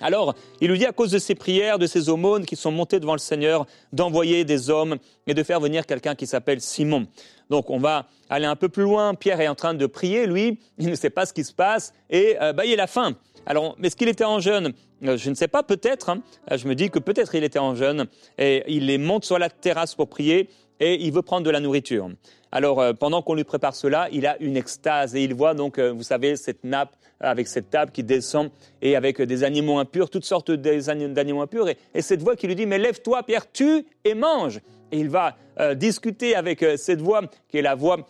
Alors, 0.00 0.34
il 0.60 0.68
lui 0.68 0.78
dit 0.78 0.86
à 0.86 0.92
cause 0.92 1.12
de 1.12 1.18
ses 1.18 1.36
prières, 1.36 1.78
de 1.78 1.86
ses 1.86 2.08
aumônes 2.08 2.44
qui 2.44 2.56
sont 2.56 2.72
montées 2.72 2.98
devant 2.98 3.12
le 3.12 3.20
Seigneur, 3.20 3.66
d'envoyer 3.92 4.44
des 4.44 4.68
hommes 4.68 4.96
et 5.28 5.34
de 5.34 5.42
faire 5.44 5.60
venir 5.60 5.86
quelqu'un 5.86 6.16
qui 6.16 6.26
s'appelle 6.26 6.60
Simon. 6.60 7.06
Donc, 7.50 7.70
on 7.70 7.78
va 7.78 8.08
aller 8.28 8.46
un 8.46 8.56
peu 8.56 8.68
plus 8.68 8.82
loin. 8.82 9.14
Pierre 9.14 9.40
est 9.40 9.46
en 9.46 9.54
train 9.54 9.74
de 9.74 9.86
prier, 9.86 10.26
lui, 10.26 10.58
il 10.78 10.88
ne 10.88 10.96
sait 10.96 11.10
pas 11.10 11.26
ce 11.26 11.32
qui 11.32 11.44
se 11.44 11.52
passe, 11.52 11.94
et 12.10 12.36
bah, 12.40 12.64
il 12.64 12.74
la 12.74 12.88
faim. 12.88 13.14
Alors, 13.46 13.76
est-ce 13.82 13.96
qu'il 13.96 14.08
était 14.08 14.24
en 14.24 14.40
jeûne? 14.40 14.72
Euh, 15.04 15.16
Je 15.16 15.30
ne 15.30 15.34
sais 15.34 15.48
pas, 15.48 15.62
peut-être. 15.62 16.10
Hein. 16.10 16.22
Euh, 16.50 16.56
je 16.56 16.68
me 16.68 16.74
dis 16.74 16.90
que 16.90 16.98
peut-être 16.98 17.34
il 17.34 17.44
était 17.44 17.58
en 17.58 17.74
jeûne. 17.74 18.06
Et 18.38 18.62
il 18.68 18.86
les 18.86 18.98
monte 18.98 19.24
sur 19.24 19.38
la 19.38 19.50
terrasse 19.50 19.94
pour 19.94 20.08
prier 20.08 20.48
et 20.80 21.04
il 21.04 21.12
veut 21.12 21.22
prendre 21.22 21.44
de 21.44 21.50
la 21.50 21.60
nourriture. 21.60 22.08
Alors, 22.50 22.80
euh, 22.80 22.92
pendant 22.92 23.22
qu'on 23.22 23.34
lui 23.34 23.44
prépare 23.44 23.74
cela, 23.74 24.08
il 24.12 24.26
a 24.26 24.36
une 24.40 24.56
extase 24.56 25.14
et 25.16 25.22
il 25.22 25.34
voit 25.34 25.54
donc, 25.54 25.78
vous 25.78 26.02
savez, 26.02 26.36
cette 26.36 26.64
nappe 26.64 26.94
avec 27.20 27.46
cette 27.46 27.70
table 27.70 27.92
qui 27.92 28.02
descend 28.02 28.50
et 28.80 28.96
avec 28.96 29.22
des 29.22 29.44
animaux 29.44 29.78
impurs, 29.78 30.10
toutes 30.10 30.24
sortes 30.24 30.50
d'animaux 30.50 31.42
impurs. 31.42 31.68
Et, 31.68 32.02
cette 32.02 32.20
voix 32.20 32.34
qui 32.34 32.48
lui 32.48 32.56
dit, 32.56 32.66
mais 32.66 32.78
lève-toi, 32.78 33.22
Pierre, 33.22 33.50
tue 33.50 33.86
et 34.04 34.14
mange. 34.14 34.60
Et 34.90 34.98
il 34.98 35.08
va 35.08 35.36
discuter 35.76 36.34
avec 36.34 36.64
cette 36.76 37.00
voix 37.00 37.22
qui 37.48 37.58
est 37.58 37.62
la 37.62 37.76
voix 37.76 38.08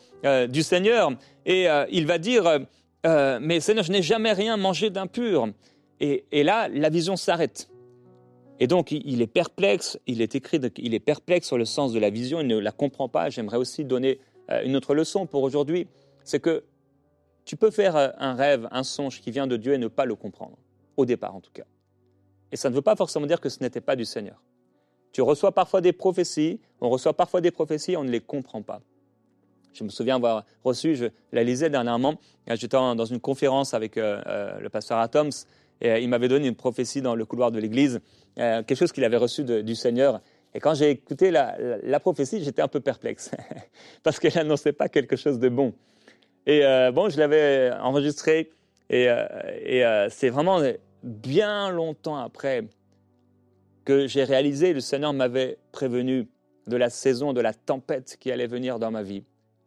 du 0.48 0.62
Seigneur. 0.62 1.12
Et 1.44 1.66
il 1.90 2.06
va 2.06 2.16
dire, 2.16 2.60
euh, 3.04 3.38
mais 3.40 3.60
Seigneur, 3.60 3.84
je 3.84 3.92
n'ai 3.92 4.02
jamais 4.02 4.32
rien 4.32 4.56
mangé 4.56 4.90
d'impur. 4.90 5.48
Et, 6.00 6.24
là, 6.42 6.68
la 6.68 6.88
vision 6.88 7.16
s'arrête. 7.16 7.68
Et 8.58 8.66
donc, 8.66 8.90
il, 8.90 9.22
est 9.22 9.28
perplexe, 9.28 9.98
il 10.06 10.20
est 10.20 10.34
écrit, 10.34 10.60
il 10.78 10.94
est 10.94 11.00
perplexe 11.00 11.46
sur 11.46 11.58
le 11.58 11.64
sens 11.64 11.92
de 11.92 12.00
la 12.00 12.10
vision, 12.10 12.40
il 12.40 12.48
ne 12.48 12.58
la 12.58 12.72
comprend 12.72 13.08
pas. 13.08 13.30
J'aimerais 13.30 13.56
aussi 13.56 13.84
donner 13.84 14.18
euh, 14.50 14.62
une 14.64 14.74
autre 14.74 14.94
leçon 14.94 15.26
pour 15.26 15.42
aujourd'hui. 15.42 15.86
C'est 16.24 16.40
que 16.40 16.64
tu 17.44 17.56
peux 17.56 17.70
faire 17.70 17.96
euh, 17.96 18.08
un 18.18 18.34
rêve, 18.34 18.68
un 18.72 18.82
songe 18.82 19.20
qui 19.20 19.30
vient 19.30 19.46
de 19.46 19.56
Dieu 19.56 19.74
et 19.74 19.78
ne 19.78 19.88
pas 19.88 20.06
le 20.06 20.16
comprendre, 20.16 20.58
au 20.96 21.06
départ 21.06 21.34
en 21.36 21.40
tout 21.40 21.52
cas. 21.52 21.64
Et 22.50 22.56
ça 22.56 22.68
ne 22.68 22.74
veut 22.74 22.82
pas 22.82 22.96
forcément 22.96 23.26
dire 23.26 23.40
que 23.40 23.48
ce 23.48 23.60
n'était 23.60 23.80
pas 23.80 23.96
du 23.96 24.04
Seigneur. 24.04 24.42
Tu 25.12 25.22
reçois 25.22 25.52
parfois 25.52 25.80
des 25.80 25.92
prophéties, 25.92 26.60
on 26.80 26.88
reçoit 26.88 27.14
parfois 27.14 27.40
des 27.40 27.50
prophéties, 27.50 27.96
on 27.96 28.04
ne 28.04 28.10
les 28.10 28.20
comprend 28.20 28.62
pas. 28.62 28.80
Je 29.72 29.84
me 29.84 29.88
souviens 29.88 30.16
avoir 30.16 30.44
reçu, 30.64 30.94
je 30.94 31.06
la 31.32 31.44
lisais 31.44 31.70
dernièrement, 31.70 32.16
j'étais 32.48 32.76
dans 32.76 33.04
une 33.04 33.20
conférence 33.20 33.74
avec 33.74 33.96
euh, 33.96 34.20
euh, 34.26 34.58
le 34.60 34.68
pasteur 34.68 34.98
Atoms, 34.98 35.30
et 35.80 35.90
euh, 35.90 35.98
il 35.98 36.08
m'avait 36.08 36.28
donné 36.28 36.48
une 36.48 36.54
prophétie 36.54 37.02
dans 37.02 37.14
le 37.14 37.24
couloir 37.24 37.50
de 37.50 37.58
l'église, 37.58 38.00
quelque 38.36 38.74
chose 38.74 38.92
qu'il 38.92 39.04
avait 39.04 39.16
reçu 39.16 39.44
du 39.44 39.74
Seigneur. 39.74 40.20
Et 40.54 40.60
quand 40.60 40.74
j'ai 40.74 40.90
écouté 40.90 41.30
la, 41.30 42.00
prophétie, 42.00 42.42
j'étais 42.42 42.62
un 42.62 42.68
peu 42.68 42.80
perplexe, 42.80 43.30
parce 44.02 44.18
qu'elle 44.18 44.34
n'annonçait 44.34 44.72
pas 44.72 44.88
quelque 44.88 45.16
chose 45.16 45.38
de 45.38 45.48
bon. 45.48 45.74
Et 46.46 46.62
bon, 46.94 47.10
je 47.10 47.18
l'avais 47.18 47.70
enregistré, 47.80 48.50
et, 48.88 49.04
et 49.64 50.06
c'est 50.08 50.30
vraiment 50.30 50.62
bien 51.02 51.70
longtemps 51.70 52.16
après 52.16 52.64
que 53.84 54.06
j'ai 54.06 54.24
réalisé, 54.24 54.72
le 54.72 54.80
Seigneur 54.80 55.12
m'avait 55.12 55.58
prévenu 55.72 56.26
de 56.66 56.76
la 56.76 56.90
saison, 56.90 57.32
de 57.32 57.40
la 57.40 57.52
tempête 57.52 58.16
qui 58.18 58.30
allait 58.30 58.46
venir 58.46 58.78
dans 58.78 58.90
ma 58.90 59.02
vie. 59.02 59.24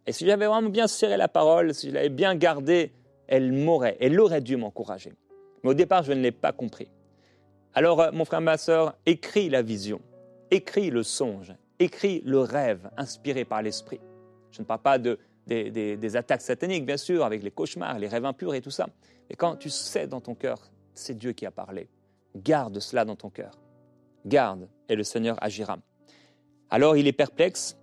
Et 0.07 0.11
si 0.11 0.25
j'avais 0.25 0.45
vraiment 0.45 0.69
bien 0.69 0.87
serré 0.87 1.17
la 1.17 1.27
parole, 1.27 1.73
si 1.73 1.89
je 1.89 1.93
l'avais 1.93 2.09
bien 2.09 2.35
gardée, 2.35 2.91
elle 3.27 3.51
m'aurait, 3.51 3.97
elle 3.99 4.19
aurait 4.19 4.41
dû 4.41 4.55
m'encourager. 4.55 5.13
Mais 5.63 5.71
au 5.71 5.73
départ, 5.73 6.03
je 6.03 6.13
ne 6.13 6.21
l'ai 6.21 6.31
pas 6.31 6.51
compris. 6.51 6.87
Alors, 7.73 7.99
euh, 8.01 8.11
mon 8.11 8.23
frère, 8.23 8.41
ma 8.41 8.57
soeur, 8.57 8.95
écris 9.05 9.49
la 9.49 9.61
vision, 9.61 9.99
écris 10.51 10.91
le 10.91 11.03
songe, 11.03 11.53
écris 11.79 12.21
le 12.25 12.39
rêve 12.39 12.89
inspiré 12.97 13.45
par 13.45 13.61
l'esprit. 13.61 13.99
Je 14.51 14.61
ne 14.61 14.65
parle 14.65 14.81
pas 14.81 14.97
de, 14.99 15.19
des, 15.47 15.97
des, 15.97 16.15
attaques 16.15 16.41
sataniques, 16.41 16.85
bien 16.85 16.97
sûr, 16.97 17.25
avec 17.25 17.43
les 17.43 17.51
cauchemars, 17.51 17.99
les 17.99 18.07
rêves 18.07 18.25
impurs 18.25 18.53
et 18.53 18.61
tout 18.61 18.71
ça. 18.71 18.87
Mais 19.29 19.35
quand 19.35 19.55
tu 19.55 19.69
sais 19.69 20.07
dans 20.07 20.21
ton 20.21 20.35
cœur, 20.35 20.71
c'est 20.93 21.17
Dieu 21.17 21.33
qui 21.33 21.45
a 21.45 21.51
parlé. 21.51 21.89
Garde 22.35 22.79
cela 22.79 23.05
dans 23.05 23.15
ton 23.15 23.29
cœur. 23.29 23.59
Garde, 24.25 24.67
et 24.87 24.95
le 24.95 25.03
Seigneur 25.03 25.37
agira. 25.43 25.77
Alors 26.69 26.95
il 26.95 27.07
est 27.07 27.13
perplexe, 27.13 27.77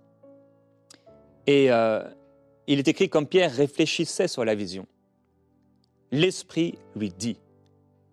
et 1.47 1.71
euh, 1.71 2.03
il 2.67 2.79
est 2.79 2.87
écrit 2.87 3.09
comme 3.09 3.27
Pierre 3.27 3.53
réfléchissait 3.53 4.27
sur 4.27 4.45
la 4.45 4.55
vision. 4.55 4.85
L'Esprit 6.11 6.77
lui 6.95 7.09
dit, 7.09 7.37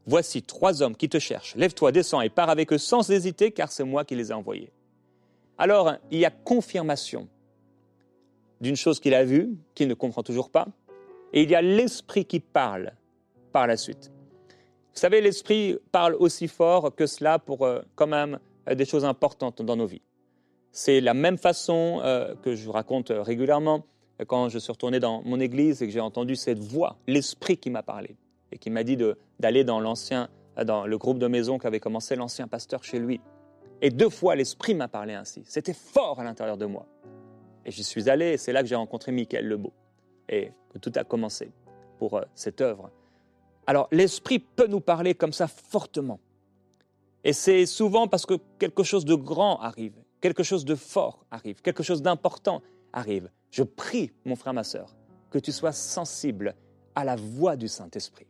Voici 0.07 0.43
trois 0.43 0.83
hommes 0.83 0.97
qui 0.97 1.09
te 1.09 1.19
cherchent, 1.19 1.55
lève-toi, 1.57 1.93
descends 1.93 2.21
et 2.21 2.31
pars 2.31 2.49
avec 2.49 2.73
eux 2.73 2.79
sans 2.79 3.11
hésiter, 3.11 3.53
car 3.53 3.71
c'est 3.71 3.85
moi 3.85 4.05
qui 4.05 4.17
les 4.17 4.31
ai 4.31 4.35
envoyés. 4.35 4.73
Alors, 5.59 5.93
il 6.11 6.19
y 6.19 6.25
a 6.25 6.31
confirmation 6.31 7.29
d'une 8.61 8.77
chose 8.77 8.99
qu'il 8.99 9.15
a 9.15 9.25
vue, 9.25 9.57
qu'il 9.75 9.89
ne 9.89 9.95
comprend 9.95 10.23
toujours 10.23 10.51
pas, 10.51 10.67
et 11.33 11.43
il 11.43 11.51
y 11.51 11.55
a 11.55 11.63
l'Esprit 11.63 12.25
qui 12.25 12.41
parle 12.41 12.93
par 13.53 13.67
la 13.67 13.77
suite. 13.77 14.11
Vous 14.95 15.01
savez, 15.01 15.21
l'Esprit 15.21 15.79
parle 15.93 16.15
aussi 16.15 16.49
fort 16.49 16.95
que 16.95 17.07
cela 17.07 17.39
pour 17.39 17.65
euh, 17.65 17.81
quand 17.95 18.07
même 18.07 18.39
euh, 18.69 18.75
des 18.75 18.85
choses 18.85 19.05
importantes 19.05 19.63
dans 19.63 19.77
nos 19.77 19.87
vies. 19.87 20.03
C'est 20.73 21.01
la 21.01 21.15
même 21.15 21.37
façon 21.37 22.01
euh, 22.03 22.35
que 22.43 22.55
je 22.55 22.65
vous 22.65 22.73
raconte 22.73 23.11
régulièrement 23.11 23.85
quand 24.27 24.49
je 24.49 24.59
suis 24.59 24.71
retourné 24.71 25.01
dans 25.01 25.23
mon 25.23 25.41
église 25.41 25.83
et 25.83 25.87
que 25.87 25.93
j'ai 25.93 26.01
entendu 26.01 26.37
cette 26.37 26.59
voix, 26.59 26.97
l'esprit 27.07 27.57
qui 27.57 27.71
m'a 27.71 27.83
parlé 27.83 28.17
et 28.53 28.59
qui 28.59 28.71
m'a 28.71 28.85
dit 28.85 28.99
d'aller 29.39 29.65
dans 29.65 29.81
l'ancien, 29.81 30.29
dans 30.65 30.87
le 30.87 30.99
groupe 30.99 31.19
de 31.19 31.27
maison 31.27 31.59
qu'avait 31.59 31.81
commencé 31.81 32.17
l'ancien 32.17 32.47
pasteur 32.47 32.85
chez 32.85 32.99
lui. 32.99 33.21
Et 33.83 33.91
deux 33.91 34.11
fois, 34.11 34.37
l'esprit 34.37 34.75
m'a 34.75 34.89
parlé 34.89 35.15
ainsi. 35.15 35.43
C'était 35.47 35.75
fort 35.75 36.21
à 36.21 36.25
l'intérieur 36.25 36.59
de 36.59 36.67
moi. 36.67 36.87
Et 37.65 37.71
j'y 37.71 37.85
suis 37.85 38.11
allé 38.11 38.33
et 38.33 38.37
c'est 38.37 38.53
là 38.53 38.63
que 38.63 38.69
j'ai 38.69 38.75
rencontré 38.75 39.13
Michael 39.13 39.47
Lebeau 39.47 39.73
et 40.29 40.53
que 40.73 40.79
tout 40.79 40.93
a 40.97 41.05
commencé 41.05 41.51
pour 41.99 42.15
euh, 42.15 42.23
cette 42.35 42.61
œuvre. 42.61 42.91
Alors, 43.67 43.89
l'esprit 43.91 44.39
peut 44.39 44.67
nous 44.67 44.81
parler 44.81 45.15
comme 45.15 45.33
ça 45.33 45.47
fortement. 45.47 46.21
Et 47.25 47.33
c'est 47.33 47.67
souvent 47.67 48.09
parce 48.09 48.27
que 48.27 48.35
quelque 48.59 48.83
chose 48.83 49.05
de 49.05 49.15
grand 49.15 49.61
arrive 49.61 49.95
quelque 50.21 50.43
chose 50.43 50.65
de 50.65 50.75
fort 50.75 51.25
arrive, 51.31 51.63
quelque 51.63 51.83
chose 51.83 52.03
d'important 52.03 52.63
arrive. 52.93 53.31
Je 53.51 53.63
prie, 53.63 54.13
mon 54.25 54.37
frère, 54.37 54.55
ma 54.55 54.65
sœur, 54.65 54.95
que 55.31 55.39
tu 55.39 55.53
sois 55.53 55.73
sensible 55.73 56.55
à 56.95 57.05
la 57.05 57.17
voix 57.17 57.57
du 57.57 57.69
Saint-Esprit. 57.69 58.27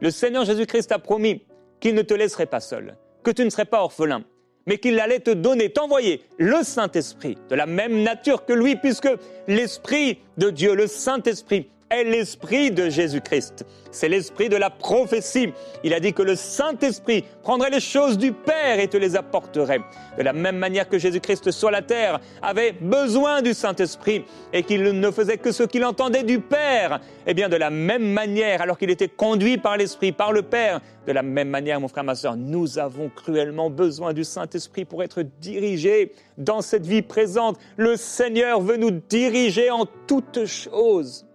Le 0.00 0.10
Seigneur 0.10 0.44
Jésus-Christ 0.44 0.92
a 0.92 0.98
promis 0.98 1.42
qu'il 1.78 1.94
ne 1.94 2.02
te 2.02 2.14
laisserait 2.14 2.46
pas 2.46 2.60
seul, 2.60 2.96
que 3.22 3.30
tu 3.30 3.44
ne 3.44 3.50
serais 3.50 3.64
pas 3.64 3.82
orphelin, 3.82 4.24
mais 4.66 4.78
qu'il 4.78 4.98
allait 5.00 5.20
te 5.20 5.30
donner, 5.30 5.72
t'envoyer 5.72 6.22
le 6.38 6.62
Saint-Esprit, 6.62 7.36
de 7.48 7.54
la 7.54 7.66
même 7.66 8.02
nature 8.02 8.44
que 8.44 8.52
lui, 8.52 8.76
puisque 8.76 9.08
l'Esprit 9.48 10.18
de 10.36 10.50
Dieu, 10.50 10.74
le 10.74 10.86
Saint-Esprit, 10.86 11.68
est 11.90 12.04
l'Esprit 12.04 12.70
de 12.70 12.88
Jésus-Christ. 12.88 13.64
C'est 13.90 14.08
l'Esprit 14.08 14.48
de 14.48 14.56
la 14.56 14.70
prophétie. 14.70 15.52
Il 15.82 15.92
a 15.92 16.00
dit 16.00 16.12
que 16.12 16.22
le 16.22 16.36
Saint-Esprit 16.36 17.24
prendrait 17.42 17.70
les 17.70 17.80
choses 17.80 18.16
du 18.16 18.32
Père 18.32 18.78
et 18.78 18.86
te 18.88 18.96
les 18.96 19.16
apporterait. 19.16 19.80
De 20.16 20.22
la 20.22 20.32
même 20.32 20.56
manière 20.56 20.88
que 20.88 20.98
Jésus-Christ 20.98 21.50
sur 21.50 21.70
la 21.70 21.82
terre 21.82 22.20
avait 22.42 22.72
besoin 22.72 23.42
du 23.42 23.54
Saint-Esprit 23.54 24.24
et 24.52 24.62
qu'il 24.62 24.82
ne 24.82 25.10
faisait 25.10 25.38
que 25.38 25.50
ce 25.50 25.64
qu'il 25.64 25.84
entendait 25.84 26.22
du 26.22 26.38
Père, 26.38 27.00
eh 27.26 27.34
bien 27.34 27.48
de 27.48 27.56
la 27.56 27.70
même 27.70 28.12
manière, 28.12 28.62
alors 28.62 28.78
qu'il 28.78 28.90
était 28.90 29.08
conduit 29.08 29.58
par 29.58 29.76
l'Esprit, 29.76 30.12
par 30.12 30.32
le 30.32 30.42
Père, 30.42 30.80
de 31.06 31.12
la 31.12 31.22
même 31.22 31.48
manière, 31.48 31.80
mon 31.80 31.88
frère, 31.88 32.04
ma 32.04 32.14
soeur, 32.14 32.36
nous 32.36 32.78
avons 32.78 33.08
cruellement 33.08 33.70
besoin 33.70 34.12
du 34.12 34.22
Saint-Esprit 34.22 34.84
pour 34.84 35.02
être 35.02 35.22
dirigés 35.40 36.12
dans 36.38 36.60
cette 36.60 36.86
vie 36.86 37.02
présente. 37.02 37.58
Le 37.76 37.96
Seigneur 37.96 38.60
veut 38.60 38.76
nous 38.76 38.92
diriger 38.92 39.70
en 39.70 39.86
toutes 40.06 40.44
choses. 40.44 41.26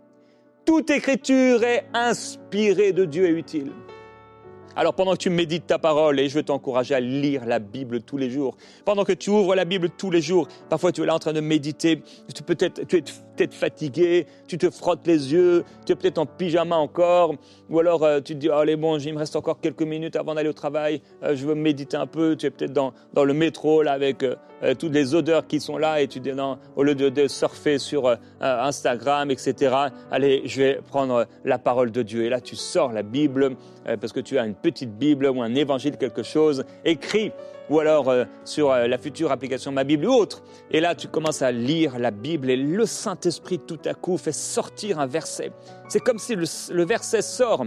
Toute 0.65 0.89
écriture 0.89 1.63
est 1.63 1.85
inspirée 1.93 2.91
de 2.91 3.05
Dieu 3.05 3.27
et 3.27 3.31
utile. 3.31 3.71
Alors 4.75 4.93
pendant 4.93 5.13
que 5.13 5.17
tu 5.17 5.29
médites 5.29 5.67
ta 5.67 5.79
parole, 5.79 6.19
et 6.19 6.27
je 6.27 6.35
veux 6.35 6.43
t'encourager 6.43 6.95
à 6.95 6.99
lire 6.99 7.45
la 7.45 7.59
Bible 7.59 8.01
tous 8.01 8.17
les 8.17 8.29
jours, 8.29 8.57
pendant 8.83 9.05
que 9.05 9.13
tu 9.13 9.29
ouvres 9.29 9.55
la 9.55 9.63
Bible 9.63 9.89
tous 9.89 10.11
les 10.11 10.21
jours, 10.21 10.47
parfois 10.69 10.91
tu 10.91 11.03
es 11.03 11.05
là 11.05 11.15
en 11.15 11.19
train 11.19 11.33
de 11.33 11.39
méditer, 11.39 12.01
tu, 12.33 12.43
peut 12.43 12.55
-être, 12.55 12.85
tu 12.85 12.97
es 12.97 13.03
peut-être 13.35 13.53
fatigué, 13.53 14.25
tu 14.47 14.57
te 14.57 14.69
frottes 14.69 15.05
les 15.05 15.33
yeux, 15.33 15.63
tu 15.85 15.93
es 15.93 15.95
peut-être 15.95 16.17
en 16.17 16.25
pyjama 16.25 16.75
encore, 16.75 17.35
ou 17.69 17.79
alors 17.79 18.03
euh, 18.03 18.19
tu 18.19 18.33
te 18.33 18.39
dis, 18.39 18.49
allez 18.49 18.75
bon, 18.75 18.97
il 18.97 19.13
me 19.13 19.19
reste 19.19 19.35
encore 19.35 19.59
quelques 19.59 19.81
minutes 19.83 20.15
avant 20.15 20.35
d'aller 20.35 20.49
au 20.49 20.53
travail, 20.53 21.01
euh, 21.23 21.35
je 21.35 21.45
veux 21.45 21.55
méditer 21.55 21.97
un 21.97 22.07
peu, 22.07 22.35
tu 22.35 22.45
es 22.45 22.49
peut-être 22.49 22.73
dans, 22.73 22.93
dans 23.13 23.25
le 23.25 23.33
métro 23.33 23.81
là 23.81 23.93
avec 23.93 24.23
euh, 24.23 24.35
toutes 24.79 24.93
les 24.93 25.13
odeurs 25.15 25.47
qui 25.47 25.59
sont 25.59 25.77
là, 25.77 26.01
et 26.01 26.07
tu 26.07 26.19
dis, 26.19 26.31
non, 26.31 26.57
au 26.75 26.83
lieu 26.83 26.95
de, 26.95 27.09
de 27.09 27.27
surfer 27.27 27.77
sur 27.77 28.17
Instagram, 28.39 29.29
etc., 29.29 29.75
allez, 30.09 30.43
je 30.45 30.61
vais 30.61 30.79
prendre 30.87 31.27
la 31.43 31.59
parole 31.59 31.91
de 31.91 32.01
Dieu. 32.01 32.23
Et 32.23 32.29
là, 32.29 32.39
tu 32.39 32.55
sors 32.55 32.91
la 32.91 33.03
Bible, 33.03 33.57
parce 33.83 34.13
que 34.13 34.21
tu 34.21 34.39
as 34.39 34.45
une 34.45 34.55
petite 34.55 34.97
Bible 34.97 35.27
ou 35.27 35.41
un 35.41 35.53
évangile, 35.55 35.97
quelque 35.97 36.23
chose, 36.23 36.63
écrit 36.85 37.31
ou 37.69 37.79
alors 37.79 38.09
euh, 38.09 38.25
sur 38.43 38.71
euh, 38.71 38.87
la 38.87 38.97
future 38.97 39.31
application 39.31 39.71
Ma 39.71 39.83
Bible 39.83 40.05
ou 40.05 40.13
autre. 40.13 40.43
Et 40.71 40.79
là, 40.79 40.95
tu 40.95 41.07
commences 41.07 41.41
à 41.41 41.51
lire 41.51 41.99
la 41.99 42.11
Bible 42.11 42.49
et 42.49 42.57
le 42.57 42.85
Saint-Esprit 42.85 43.59
tout 43.59 43.79
à 43.85 43.93
coup 43.93 44.17
fait 44.17 44.31
sortir 44.31 44.99
un 44.99 45.05
verset. 45.05 45.51
C'est 45.89 45.99
comme 45.99 46.19
si 46.19 46.35
le, 46.35 46.83
verset 46.83 47.21
sort 47.21 47.65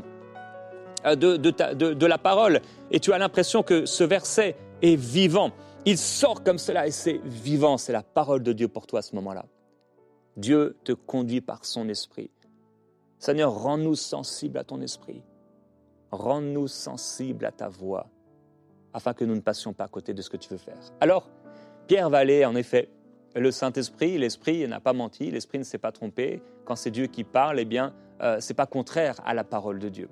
euh, 1.06 1.14
de, 1.14 1.36
de, 1.36 2.06
la 2.06 2.18
parole 2.18 2.60
et 2.90 3.00
tu 3.00 3.12
as 3.12 3.18
l'impression 3.18 3.62
que 3.62 3.86
ce 3.86 4.04
verset 4.04 4.56
est 4.82 4.96
vivant. 4.96 5.52
Il 5.84 5.98
sort 5.98 6.42
comme 6.42 6.58
cela 6.58 6.86
et 6.86 6.90
c'est 6.90 7.20
vivant, 7.24 7.78
c'est 7.78 7.92
la 7.92 8.02
parole 8.02 8.42
de 8.42 8.52
Dieu 8.52 8.68
pour 8.68 8.86
toi 8.86 9.00
à 9.00 9.02
ce 9.02 9.14
moment-là. 9.16 9.46
Dieu 10.36 10.76
te 10.84 10.92
conduit 10.92 11.40
par 11.40 11.64
son 11.64 11.88
esprit. 11.88 12.30
Seigneur, 13.18 13.52
rends-nous 13.52 13.96
sensibles 13.96 14.58
à 14.58 14.64
ton 14.64 14.80
esprit. 14.80 15.22
Rends-nous 16.12 16.68
sensibles 16.68 17.44
à 17.44 17.50
ta 17.50 17.68
voix 17.68 18.06
afin 18.92 19.14
que 19.14 19.24
nous 19.24 19.34
ne 19.34 19.40
passions 19.40 19.72
pas 19.72 19.84
à 19.84 19.88
côté 19.88 20.14
de 20.14 20.22
ce 20.22 20.30
que 20.30 20.36
tu 20.36 20.48
veux 20.48 20.58
faire. 20.58 20.78
Alors, 21.00 21.28
Pierre 21.86 22.10
va 22.10 22.18
aller, 22.18 22.44
en 22.44 22.54
effet, 22.54 22.88
le 23.34 23.50
Saint-Esprit, 23.50 24.18
l'Esprit 24.18 24.66
n'a 24.66 24.80
pas 24.80 24.92
menti, 24.92 25.30
l'Esprit 25.30 25.58
ne 25.58 25.64
s'est 25.64 25.78
pas 25.78 25.92
trompé. 25.92 26.42
Quand 26.64 26.76
c'est 26.76 26.90
Dieu 26.90 27.06
qui 27.06 27.24
parle, 27.24 27.60
eh 27.60 27.64
bien, 27.64 27.94
euh, 28.22 28.40
ce 28.40 28.52
n'est 28.52 28.56
pas 28.56 28.66
contraire 28.66 29.16
à 29.24 29.34
la 29.34 29.44
parole 29.44 29.78
de 29.78 29.88
Dieu. 29.88 30.08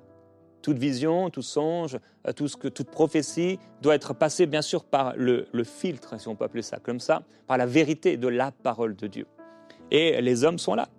Toute 0.61 0.77
vision, 0.77 1.29
tout 1.29 1.41
songe, 1.41 1.99
euh, 2.27 2.33
tout 2.33 2.47
ce 2.47 2.57
que, 2.57 2.67
toute 2.67 2.89
prophétie 2.89 3.59
doit 3.81 3.95
être 3.95 4.13
passée, 4.13 4.45
bien 4.45 4.61
sûr, 4.61 4.83
par 4.83 5.15
le, 5.15 5.47
le 5.51 5.63
filtre, 5.63 6.19
si 6.19 6.27
on 6.27 6.35
peut 6.35 6.45
appeler 6.45 6.61
ça 6.61 6.79
comme 6.79 6.99
ça, 6.99 7.23
par 7.47 7.57
la 7.57 7.65
vérité 7.65 8.17
de 8.17 8.27
la 8.27 8.51
parole 8.51 8.95
de 8.95 9.07
Dieu. 9.07 9.27
Et 9.91 10.21
les 10.21 10.43
hommes 10.43 10.59
sont 10.59 10.75
là. 10.75 10.89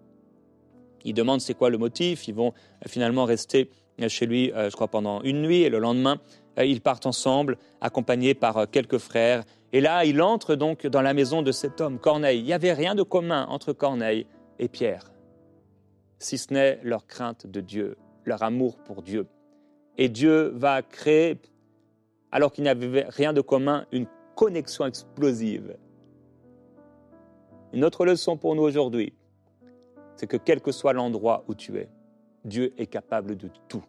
Ils 1.05 1.15
demandent 1.15 1.41
c'est 1.41 1.55
quoi 1.55 1.71
le 1.71 1.79
motif, 1.79 2.29
ils 2.29 2.35
vont 2.35 2.49
euh, 2.49 2.89
finalement 2.89 3.25
rester 3.25 3.71
chez 4.07 4.27
lui, 4.27 4.53
je 4.55 4.71
crois, 4.77 4.87
pendant 4.87 5.23
une 5.23 5.43
nuit, 5.43 5.63
et 5.63 5.71
le 5.71 5.81
lendemain, 5.81 6.21
euh, 6.48 6.48
ils 6.65 6.81
partent 6.81 7.07
ensemble, 7.07 7.57
accompagnés 7.81 8.35
par 8.35 8.57
euh, 8.57 8.67
quelques 8.71 8.99
frères. 8.99 9.45
Et 9.73 9.81
là, 9.81 10.05
il 10.05 10.21
entre 10.23 10.55
donc 10.55 10.87
dans 10.87 11.03
la 11.03 11.15
maison 11.15 11.43
de 11.43 11.53
cet 11.53 11.81
homme, 11.81 11.99
Corneille. 11.99 12.41
Il 12.41 12.45
n'y 12.45 12.53
avait 12.53 12.73
rien 12.73 12.95
de 12.95 13.03
commun 13.03 13.47
entre 13.49 13.73
Corneille 13.73 14.27
et 14.59 14.69
Pierre, 14.69 15.13
si 16.19 16.39
ce 16.39 16.53
n'est 16.53 16.81
leur 16.83 17.07
crainte 17.07 17.47
de 17.47 17.61
Dieu, 17.61 17.97
leur 18.25 18.43
amour 18.43 18.79
pour 18.79 19.03
Dieu. 19.03 19.27
Et 19.97 20.09
Dieu 20.09 20.53
va 20.55 20.83
créer, 20.83 21.39
alors 22.33 22.53
qu'il 22.53 22.65
n'y 22.65 22.71
avait 22.71 23.07
rien 23.09 23.33
de 23.33 23.41
commun, 23.41 23.87
une 23.93 24.07
connexion 24.35 24.87
explosive. 24.87 25.77
Une 27.73 27.85
autre 27.85 28.07
leçon 28.07 28.37
pour 28.37 28.55
nous 28.55 28.63
aujourd'hui, 28.63 29.13
c'est 30.17 30.27
que 30.27 30.37
quel 30.37 30.61
que 30.61 30.73
soit 30.73 30.93
l'endroit 30.93 31.45
où 31.49 31.55
tu 31.55 31.77
es, 31.77 31.89
Dieu 32.45 32.73
est 32.79 32.87
capable 32.87 33.37
de 33.37 33.49
tout 33.69 33.85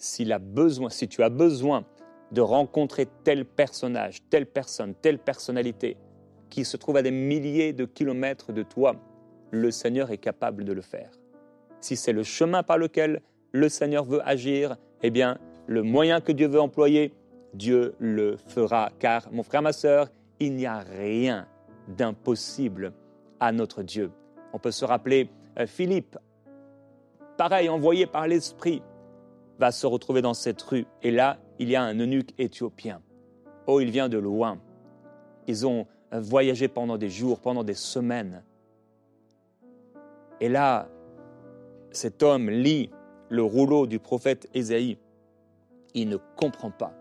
s'il 0.00 0.32
a 0.32 0.38
besoin, 0.38 0.88
si 0.88 1.06
tu 1.06 1.22
as 1.22 1.28
besoin 1.28 1.84
de 2.32 2.40
rencontrer 2.40 3.06
tel 3.22 3.44
personnage, 3.44 4.22
telle 4.30 4.46
personne, 4.46 4.94
telle 4.94 5.18
personnalité 5.18 5.96
qui 6.48 6.64
se 6.64 6.76
trouve 6.76 6.96
à 6.96 7.02
des 7.02 7.10
milliers 7.10 7.72
de 7.72 7.84
kilomètres 7.84 8.52
de 8.52 8.62
toi, 8.62 8.96
le 9.50 9.70
Seigneur 9.70 10.10
est 10.10 10.18
capable 10.18 10.64
de 10.64 10.72
le 10.72 10.80
faire. 10.80 11.10
Si 11.80 11.96
c'est 11.96 12.12
le 12.12 12.22
chemin 12.22 12.62
par 12.62 12.78
lequel 12.78 13.20
le 13.52 13.68
Seigneur 13.68 14.04
veut 14.04 14.26
agir, 14.26 14.76
eh 15.02 15.10
bien, 15.10 15.38
le 15.66 15.82
moyen 15.82 16.20
que 16.20 16.32
Dieu 16.32 16.48
veut 16.48 16.60
employer, 16.60 17.12
Dieu 17.54 17.94
le 17.98 18.36
fera. 18.48 18.90
Car, 18.98 19.28
mon 19.32 19.42
frère, 19.42 19.62
ma 19.62 19.72
sœur, 19.72 20.08
il 20.38 20.54
n'y 20.54 20.66
a 20.66 20.78
rien 20.78 21.46
d'impossible 21.88 22.92
à 23.38 23.52
notre 23.52 23.82
Dieu. 23.82 24.10
On 24.52 24.58
peut 24.58 24.70
se 24.70 24.84
rappeler 24.84 25.28
euh, 25.58 25.66
Philippe, 25.66 26.16
pareil, 27.36 27.68
envoyé 27.68 28.06
par 28.06 28.26
l'Esprit, 28.26 28.82
va 29.60 29.70
se 29.72 29.86
retrouver 29.86 30.22
dans 30.22 30.34
cette 30.34 30.60
rue. 30.62 30.86
Et 31.02 31.10
là, 31.10 31.38
il 31.58 31.68
y 31.68 31.76
a 31.76 31.82
un 31.82 31.94
eunuque 31.98 32.32
éthiopien. 32.38 33.02
Oh, 33.66 33.78
il 33.78 33.90
vient 33.90 34.08
de 34.08 34.16
loin. 34.16 34.58
Ils 35.46 35.66
ont 35.66 35.86
voyagé 36.10 36.66
pendant 36.66 36.96
des 36.96 37.10
jours, 37.10 37.40
pendant 37.40 37.62
des 37.62 37.74
semaines. 37.74 38.42
Et 40.40 40.48
là, 40.48 40.88
cet 41.92 42.22
homme 42.22 42.48
lit 42.48 42.90
le 43.28 43.42
rouleau 43.42 43.86
du 43.86 43.98
prophète 43.98 44.48
Ésaïe. 44.54 44.96
Il 45.92 46.08
ne 46.08 46.16
comprend 46.36 46.70
pas. 46.70 46.94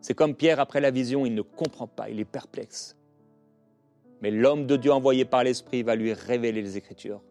C'est 0.00 0.14
comme 0.14 0.34
Pierre 0.34 0.58
après 0.58 0.80
la 0.80 0.90
vision, 0.90 1.24
il 1.24 1.34
ne 1.34 1.42
comprend 1.42 1.86
pas, 1.86 2.10
il 2.10 2.18
est 2.18 2.24
perplexe. 2.24 2.96
Mais 4.22 4.32
l'homme 4.32 4.66
de 4.66 4.76
Dieu 4.76 4.92
envoyé 4.92 5.24
par 5.24 5.44
l'Esprit 5.44 5.82
va 5.82 5.94
lui 5.94 6.12
révéler 6.12 6.62
les 6.62 6.76
Écritures. 6.76 7.22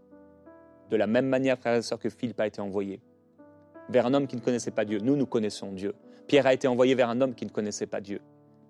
De 0.90 0.96
la 0.96 1.08
même 1.08 1.28
manière, 1.28 1.60
frères 1.60 1.76
et 1.76 1.82
sœurs, 1.82 2.00
que 2.00 2.10
Philippe 2.10 2.40
a 2.40 2.48
été 2.48 2.62
envoyé 2.62 3.02
vers 3.89 4.06
un 4.06 4.13
homme 4.13 4.28
qui 4.28 4.36
ne 4.36 4.41
connaissait 4.41 4.72
pas 4.72 4.86
Dieu. 4.86 5.00
Nous, 5.02 5.15
nous 5.15 5.26
connaissons 5.26 5.72
Dieu. 5.72 5.93
Pierre 6.28 6.48
a 6.48 6.54
été 6.54 6.67
envoyé 6.67 6.96
vers 6.96 7.10
un 7.10 7.22
homme 7.22 7.36
qui 7.36 7.46
ne 7.46 7.50
connaissait 7.50 7.86
pas 7.86 8.02
Dieu. 8.02 8.22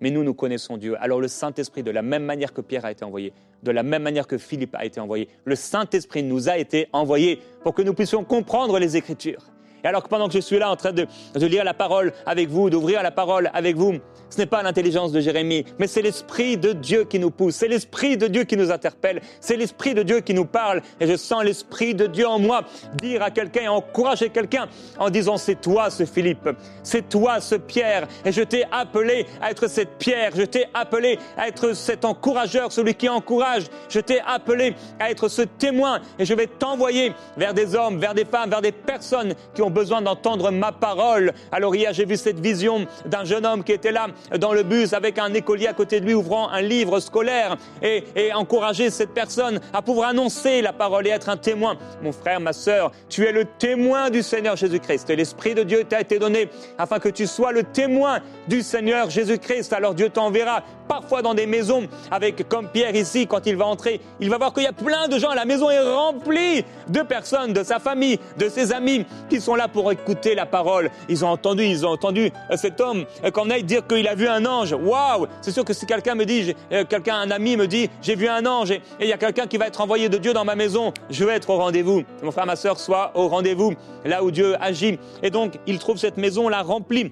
Mais 0.02 0.10
nous, 0.10 0.23
nous 0.23 0.34
connaissons 0.34 0.78
Dieu. 0.78 0.95
Alors 0.99 1.21
le 1.21 1.28
Saint-Esprit, 1.28 1.84
de 1.84 1.91
la 1.91 2.02
même 2.02 2.23
manière 2.23 2.54
que 2.54 2.62
Pierre 2.62 2.84
a 2.86 2.91
été 2.91 3.06
envoyé, 3.06 3.32
de 3.62 3.71
la 3.71 3.84
même 3.84 4.04
manière 4.04 4.28
que 4.28 4.38
Philippe 4.38 4.76
a 4.76 4.86
été 4.86 4.99
envoyé, 4.99 5.30
le 5.45 5.56
Saint-Esprit 5.56 6.23
nous 6.23 6.49
a 6.49 6.58
été 6.58 6.88
envoyé 6.91 7.39
pour 7.63 7.73
que 7.73 7.82
nous 7.82 7.93
puissions 7.93 8.23
comprendre 8.23 8.80
les 8.80 8.97
Écritures. 8.97 9.43
Et 9.84 9.88
alors 9.88 10.04
que 10.04 10.08
pendant 10.08 10.28
que 10.28 10.34
je 10.34 10.39
suis 10.39 10.60
là 10.60 10.72
en 10.72 10.76
train 10.76 10.93
de, 10.93 11.08
de 11.36 11.46
lire 11.46 11.63
la 11.63 11.74
parole 11.74 12.13
avec 12.26 12.50
vous, 12.50 12.69
d'ouvrir 12.69 13.04
la 13.04 13.12
parole 13.12 13.50
avec 13.54 13.76
vous, 13.76 13.96
ce 14.30 14.38
n'est 14.38 14.46
pas 14.46 14.63
l'intelligence 14.63 15.12
de 15.12 15.19
Jérémie, 15.19 15.65
mais 15.78 15.88
c'est 15.88 16.02
l'Esprit 16.02 16.58
de 16.58 16.72
Dieu 16.74 17.04
qui 17.04 17.19
nous 17.19 17.30
pousse, 17.32 17.56
c'est 17.56 17.67
l'Esprit 17.67 18.17
de 18.17 18.28
Dieu 18.28 18.46
qui 18.46 18.58
nous 18.58 18.72
interpelle, 18.72 19.22
c'est 19.39 19.58
l'Esprit 19.58 19.93
de 19.93 20.02
Dieu 20.02 20.22
qui 20.22 20.34
nous 20.34 20.46
parle. 20.46 20.82
Et 21.00 21.08
je 21.08 21.15
sens 21.15 21.43
l'Esprit 21.43 21.93
de 21.93 22.08
Dieu 22.08 22.28
en 22.28 22.39
moi 22.39 22.62
dire 22.96 23.22
à 23.22 23.30
quelqu'un 23.30 23.62
et 23.62 23.67
encourager 23.67 24.30
quelqu'un 24.30 24.67
en 24.98 25.10
disant 25.10 25.38
c'est 25.38 25.62
toi 25.62 25.89
ce 25.89 26.06
Philippe, 26.06 26.50
c'est 26.82 27.10
toi 27.10 27.41
ce 27.41 27.56
Pierre, 27.56 28.08
et 28.26 28.32
je 28.32 28.41
t'ai 28.41 28.63
appelé 28.72 29.26
à 29.41 29.52
être 29.52 29.67
cette 29.67 29.98
pierre, 29.98 30.32
je 30.36 30.43
t'ai 30.43 30.65
appelé 30.74 31.19
à 31.38 31.48
être 31.48 31.74
cet 31.74 32.06
encourageur, 32.06 32.72
celui 32.72 32.96
qui 32.96 33.10
encourage, 33.10 33.65
je 33.89 34.00
t'ai 34.00 34.22
appelé 34.22 34.76
à 35.00 35.12
être 35.12 35.28
ce 35.28 35.41
témoin, 35.43 36.00
et 36.17 36.26
je 36.26 36.34
vais 36.34 36.48
t'envoyer 36.48 37.13
vers 37.38 37.54
des 37.54 37.76
hommes, 37.76 38.00
vers 38.00 38.13
des 38.13 38.26
femmes, 38.26 38.50
vers 38.50 38.62
des 38.62 38.72
personnes 38.72 39.36
qui 39.54 39.62
ont 39.62 39.73
besoin 39.74 40.02
d'entendre 40.02 40.52
ma 40.52 40.72
parole. 40.72 41.34
Alors 41.52 41.76
hier 41.76 41.94
j'ai 41.94 42.06
vu 42.06 42.16
cette 42.18 42.40
vision 42.40 42.86
d'un 43.06 43.26
jeune 43.26 43.46
homme 43.46 43.64
qui 43.64 43.74
était 43.74 43.92
là 43.92 44.08
dans 44.38 44.54
le 44.54 44.64
bus 44.64 44.94
avec 44.94 45.20
un 45.20 45.34
écolier 45.34 45.68
à 45.68 45.74
côté 45.74 46.00
de 46.00 46.06
lui 46.06 46.14
ouvrant 46.14 46.50
un 46.50 46.62
livre 46.62 47.00
scolaire 47.00 47.58
et, 47.82 48.04
encourager 48.34 48.90
cette 48.90 49.14
personne 49.14 49.60
à 49.74 49.82
pouvoir 49.82 50.10
annoncer 50.10 50.62
la 50.62 50.74
parole 50.74 51.08
et 51.08 51.10
être 51.10 51.30
un 51.30 51.38
témoin. 51.38 51.78
Mon 52.02 52.12
frère, 52.12 52.40
ma 52.40 52.54
sœur, 52.54 52.92
tu 53.10 53.26
es 53.26 53.32
le 53.32 53.46
témoin 53.46 54.10
du 54.10 54.24
Seigneur 54.24 54.56
Jésus-Christ 54.56 55.10
l'Esprit 55.10 55.56
de 55.56 55.64
Dieu 55.64 55.84
t'a 55.84 56.02
été 56.02 56.20
donné 56.20 56.50
afin 56.78 57.00
que 57.00 57.10
tu 57.10 57.28
sois 57.28 57.52
le 57.52 57.64
témoin 57.64 58.20
du 58.48 58.62
Seigneur 58.62 59.10
Jésus-Christ. 59.10 59.74
Alors 59.74 59.94
Dieu 59.94 60.10
t'enverra 60.10 60.64
parfois 60.99 61.23
dans 61.23 61.34
des 61.34 61.47
maisons, 61.47 61.88
avec 62.12 62.47
comme 62.47 62.67
Pierre 62.67 62.95
ici, 62.95 63.25
quand 63.25 63.47
il 63.47 63.56
va 63.56 63.65
entrer, 63.65 63.99
il 64.19 64.29
va 64.29 64.38
voir 64.38 64.53
qu'il 64.53 64.63
y 64.63 64.67
a 64.67 64.73
plein 64.73 65.08
de 65.08 65.17
gens. 65.17 65.34
La 65.34 65.45
maison 65.45 65.71
est 65.71 65.82
remplie 65.82 66.63
de 66.88 67.01
personnes, 67.01 67.51
de 67.51 67.63
sa 67.63 67.79
famille, 67.79 68.19
de 68.38 68.47
ses 68.47 68.71
amis, 68.71 69.06
qui 69.27 69.41
sont 69.41 69.56
là 69.56 69.67
pour 69.67 69.91
écouter 69.91 70.36
la 70.36 70.45
parole. 70.45 70.91
Ils 71.10 71.25
ont 71.25 71.29
entendu, 71.29 71.63
ils 71.63 71.84
ont 71.84 71.89
entendu 71.89 72.32
euh, 72.51 72.58
cet 72.58 72.79
homme 72.79 73.06
qu'on 73.34 73.49
aille 73.49 73.63
dire 73.63 73.88
qu'il 73.88 74.08
a 74.08 74.13
vu 74.13 74.27
un 74.27 74.45
ange. 74.45 74.73
Waouh 74.73 75.25
C'est 75.41 75.51
sûr 75.51 75.65
que 75.65 75.73
si 75.73 75.88
quelqu'un 75.88 76.13
me 76.13 76.25
dit, 76.25 76.53
euh, 76.71 76.84
quelqu'un, 76.86 77.15
un 77.15 77.32
ami 77.32 77.58
me 77.58 77.65
dit, 77.65 77.89
j'ai 78.03 78.15
vu 78.15 78.27
un 78.27 78.45
ange 78.45 78.69
et 78.69 78.82
il 79.01 79.08
y 79.08 79.13
a 79.13 79.17
quelqu'un 79.17 79.47
qui 79.47 79.58
va 79.58 79.65
être 79.65 79.82
envoyé 79.82 80.10
de 80.10 80.17
Dieu 80.19 80.34
dans 80.34 80.45
ma 80.45 80.56
maison, 80.56 80.93
je 81.10 81.25
vais 81.25 81.34
être 81.34 81.49
au 81.49 81.58
rendez-vous. 81.58 82.03
Mon 82.21 82.32
frère, 82.32 82.45
ma 82.45 82.56
soeur, 82.56 82.79
soit 82.79 83.12
au 83.15 83.27
rendez-vous, 83.29 83.73
là 84.06 84.23
où 84.23 84.29
Dieu 84.29 84.56
agit. 84.62 84.99
Et 85.23 85.32
donc, 85.32 85.53
il 85.65 85.79
trouve 85.79 85.97
cette 85.97 86.17
maison 86.17 86.49
là 86.49 86.62
remplie 86.62 87.12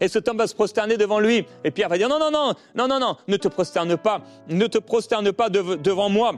et 0.00 0.08
cet 0.08 0.28
homme 0.28 0.38
va 0.38 0.46
se 0.46 0.54
prosterner 0.54 0.96
devant 0.96 1.20
lui. 1.20 1.46
Et 1.64 1.70
Pierre 1.70 1.88
va 1.88 1.98
dire, 1.98 2.08
non, 2.08 2.18
non, 2.18 2.30
non, 2.30 2.54
non, 2.74 2.88
non, 2.88 2.98
non, 2.98 3.16
ne 3.28 3.36
te 3.36 3.48
prosterne 3.48 3.96
pas, 3.96 4.22
ne 4.48 4.66
te 4.66 4.78
prosterne 4.78 5.32
pas 5.32 5.48
devant 5.48 6.08
moi. 6.08 6.34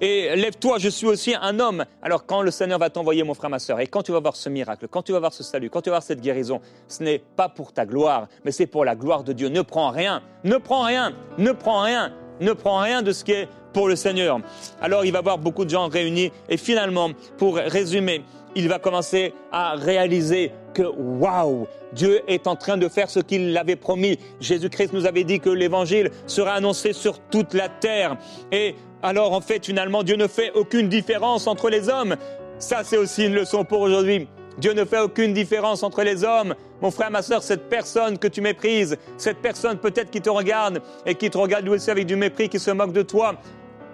Et 0.00 0.36
lève-toi, 0.36 0.76
je 0.78 0.90
suis 0.90 1.06
aussi 1.06 1.34
un 1.40 1.58
homme. 1.58 1.84
Alors 2.02 2.26
quand 2.26 2.42
le 2.42 2.50
Seigneur 2.50 2.78
va 2.78 2.90
t'envoyer, 2.90 3.22
mon 3.22 3.32
frère, 3.32 3.48
ma 3.48 3.58
soeur, 3.58 3.80
et 3.80 3.86
quand 3.86 4.02
tu 4.02 4.12
vas 4.12 4.20
voir 4.20 4.36
ce 4.36 4.50
miracle, 4.50 4.88
quand 4.88 5.02
tu 5.02 5.12
vas 5.12 5.20
voir 5.20 5.32
ce 5.32 5.42
salut, 5.42 5.70
quand 5.70 5.80
tu 5.80 5.88
vas 5.88 5.96
voir 5.96 6.02
cette 6.02 6.20
guérison, 6.20 6.60
ce 6.86 7.02
n'est 7.02 7.18
pas 7.18 7.48
pour 7.48 7.72
ta 7.72 7.86
gloire, 7.86 8.28
mais 8.44 8.52
c'est 8.52 8.66
pour 8.66 8.84
la 8.84 8.94
gloire 8.94 9.24
de 9.24 9.32
Dieu. 9.32 9.48
Ne 9.48 9.62
prends 9.62 9.88
rien, 9.88 10.22
ne 10.44 10.58
prends 10.58 10.82
rien, 10.82 11.14
ne 11.38 11.50
prends 11.52 11.80
rien, 11.80 12.12
ne 12.40 12.52
prends 12.52 12.80
rien 12.80 13.02
de 13.02 13.12
ce 13.12 13.24
qui 13.24 13.32
est 13.32 13.48
pour 13.72 13.88
le 13.88 13.96
Seigneur. 13.96 14.40
Alors 14.80 15.04
il 15.04 15.12
va 15.12 15.18
y 15.18 15.20
avoir 15.20 15.38
beaucoup 15.38 15.64
de 15.64 15.70
gens 15.70 15.88
réunis, 15.88 16.32
et 16.48 16.56
finalement, 16.56 17.10
pour 17.36 17.56
résumer, 17.56 18.22
il 18.54 18.68
va 18.68 18.78
commencer 18.78 19.34
à 19.52 19.74
réaliser 19.74 20.50
que 20.72 20.82
waouh, 20.82 21.66
Dieu 21.92 22.22
est 22.26 22.46
en 22.46 22.56
train 22.56 22.76
de 22.78 22.88
faire 22.88 23.10
ce 23.10 23.20
qu'il 23.20 23.52
l'avait 23.52 23.76
promis. 23.76 24.18
Jésus-Christ 24.40 24.92
nous 24.92 25.06
avait 25.06 25.24
dit 25.24 25.40
que 25.40 25.50
l'évangile 25.50 26.10
sera 26.26 26.52
annoncé 26.52 26.92
sur 26.92 27.18
toute 27.18 27.54
la 27.54 27.68
terre. 27.68 28.16
Et 28.52 28.74
alors 29.02 29.32
en 29.32 29.40
fait, 29.40 29.64
finalement, 29.64 30.02
Dieu 30.02 30.16
ne 30.16 30.26
fait 30.26 30.52
aucune 30.54 30.88
différence 30.88 31.46
entre 31.46 31.68
les 31.68 31.88
hommes. 31.88 32.16
Ça, 32.58 32.80
c'est 32.82 32.96
aussi 32.96 33.26
une 33.26 33.34
leçon 33.34 33.64
pour 33.64 33.80
aujourd'hui. 33.80 34.26
Dieu 34.58 34.72
ne 34.72 34.84
fait 34.84 35.00
aucune 35.00 35.34
différence 35.34 35.82
entre 35.82 36.02
les 36.02 36.24
hommes. 36.24 36.54
Mon 36.80 36.90
frère, 36.90 37.10
ma 37.10 37.22
soeur, 37.22 37.42
cette 37.42 37.68
personne 37.68 38.18
que 38.18 38.28
tu 38.28 38.40
méprises, 38.40 38.96
cette 39.16 39.38
personne 39.38 39.78
peut-être 39.78 40.10
qui 40.10 40.20
te 40.20 40.30
regarde 40.30 40.80
et 41.04 41.14
qui 41.14 41.30
te 41.30 41.38
regarde 41.38 41.68
aussi 41.68 41.90
avec 41.90 42.06
du 42.06 42.16
mépris, 42.16 42.48
qui 42.48 42.58
se 42.58 42.70
moque 42.70 42.92
de 42.92 43.02
toi, 43.02 43.34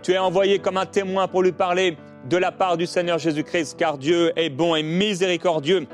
tu 0.03 0.13
es 0.13 0.19
envoyé 0.19 0.59
comme 0.59 0.77
un 0.77 0.87
témoin 0.87 1.29
pour 1.29 1.43
lui 1.43 1.53
parler 1.53 1.97
de 2.29 2.37
la 2.37 2.53
part 2.53 2.77
du 2.77 2.87
Seigneur 2.87 3.19
Jésus-Christ, 3.19 3.77
car 3.79 3.99
Dieu 3.99 4.33
est 4.37 4.51
bon 4.51 4.75
et 4.75 4.83
miséricordieux. 4.83 5.87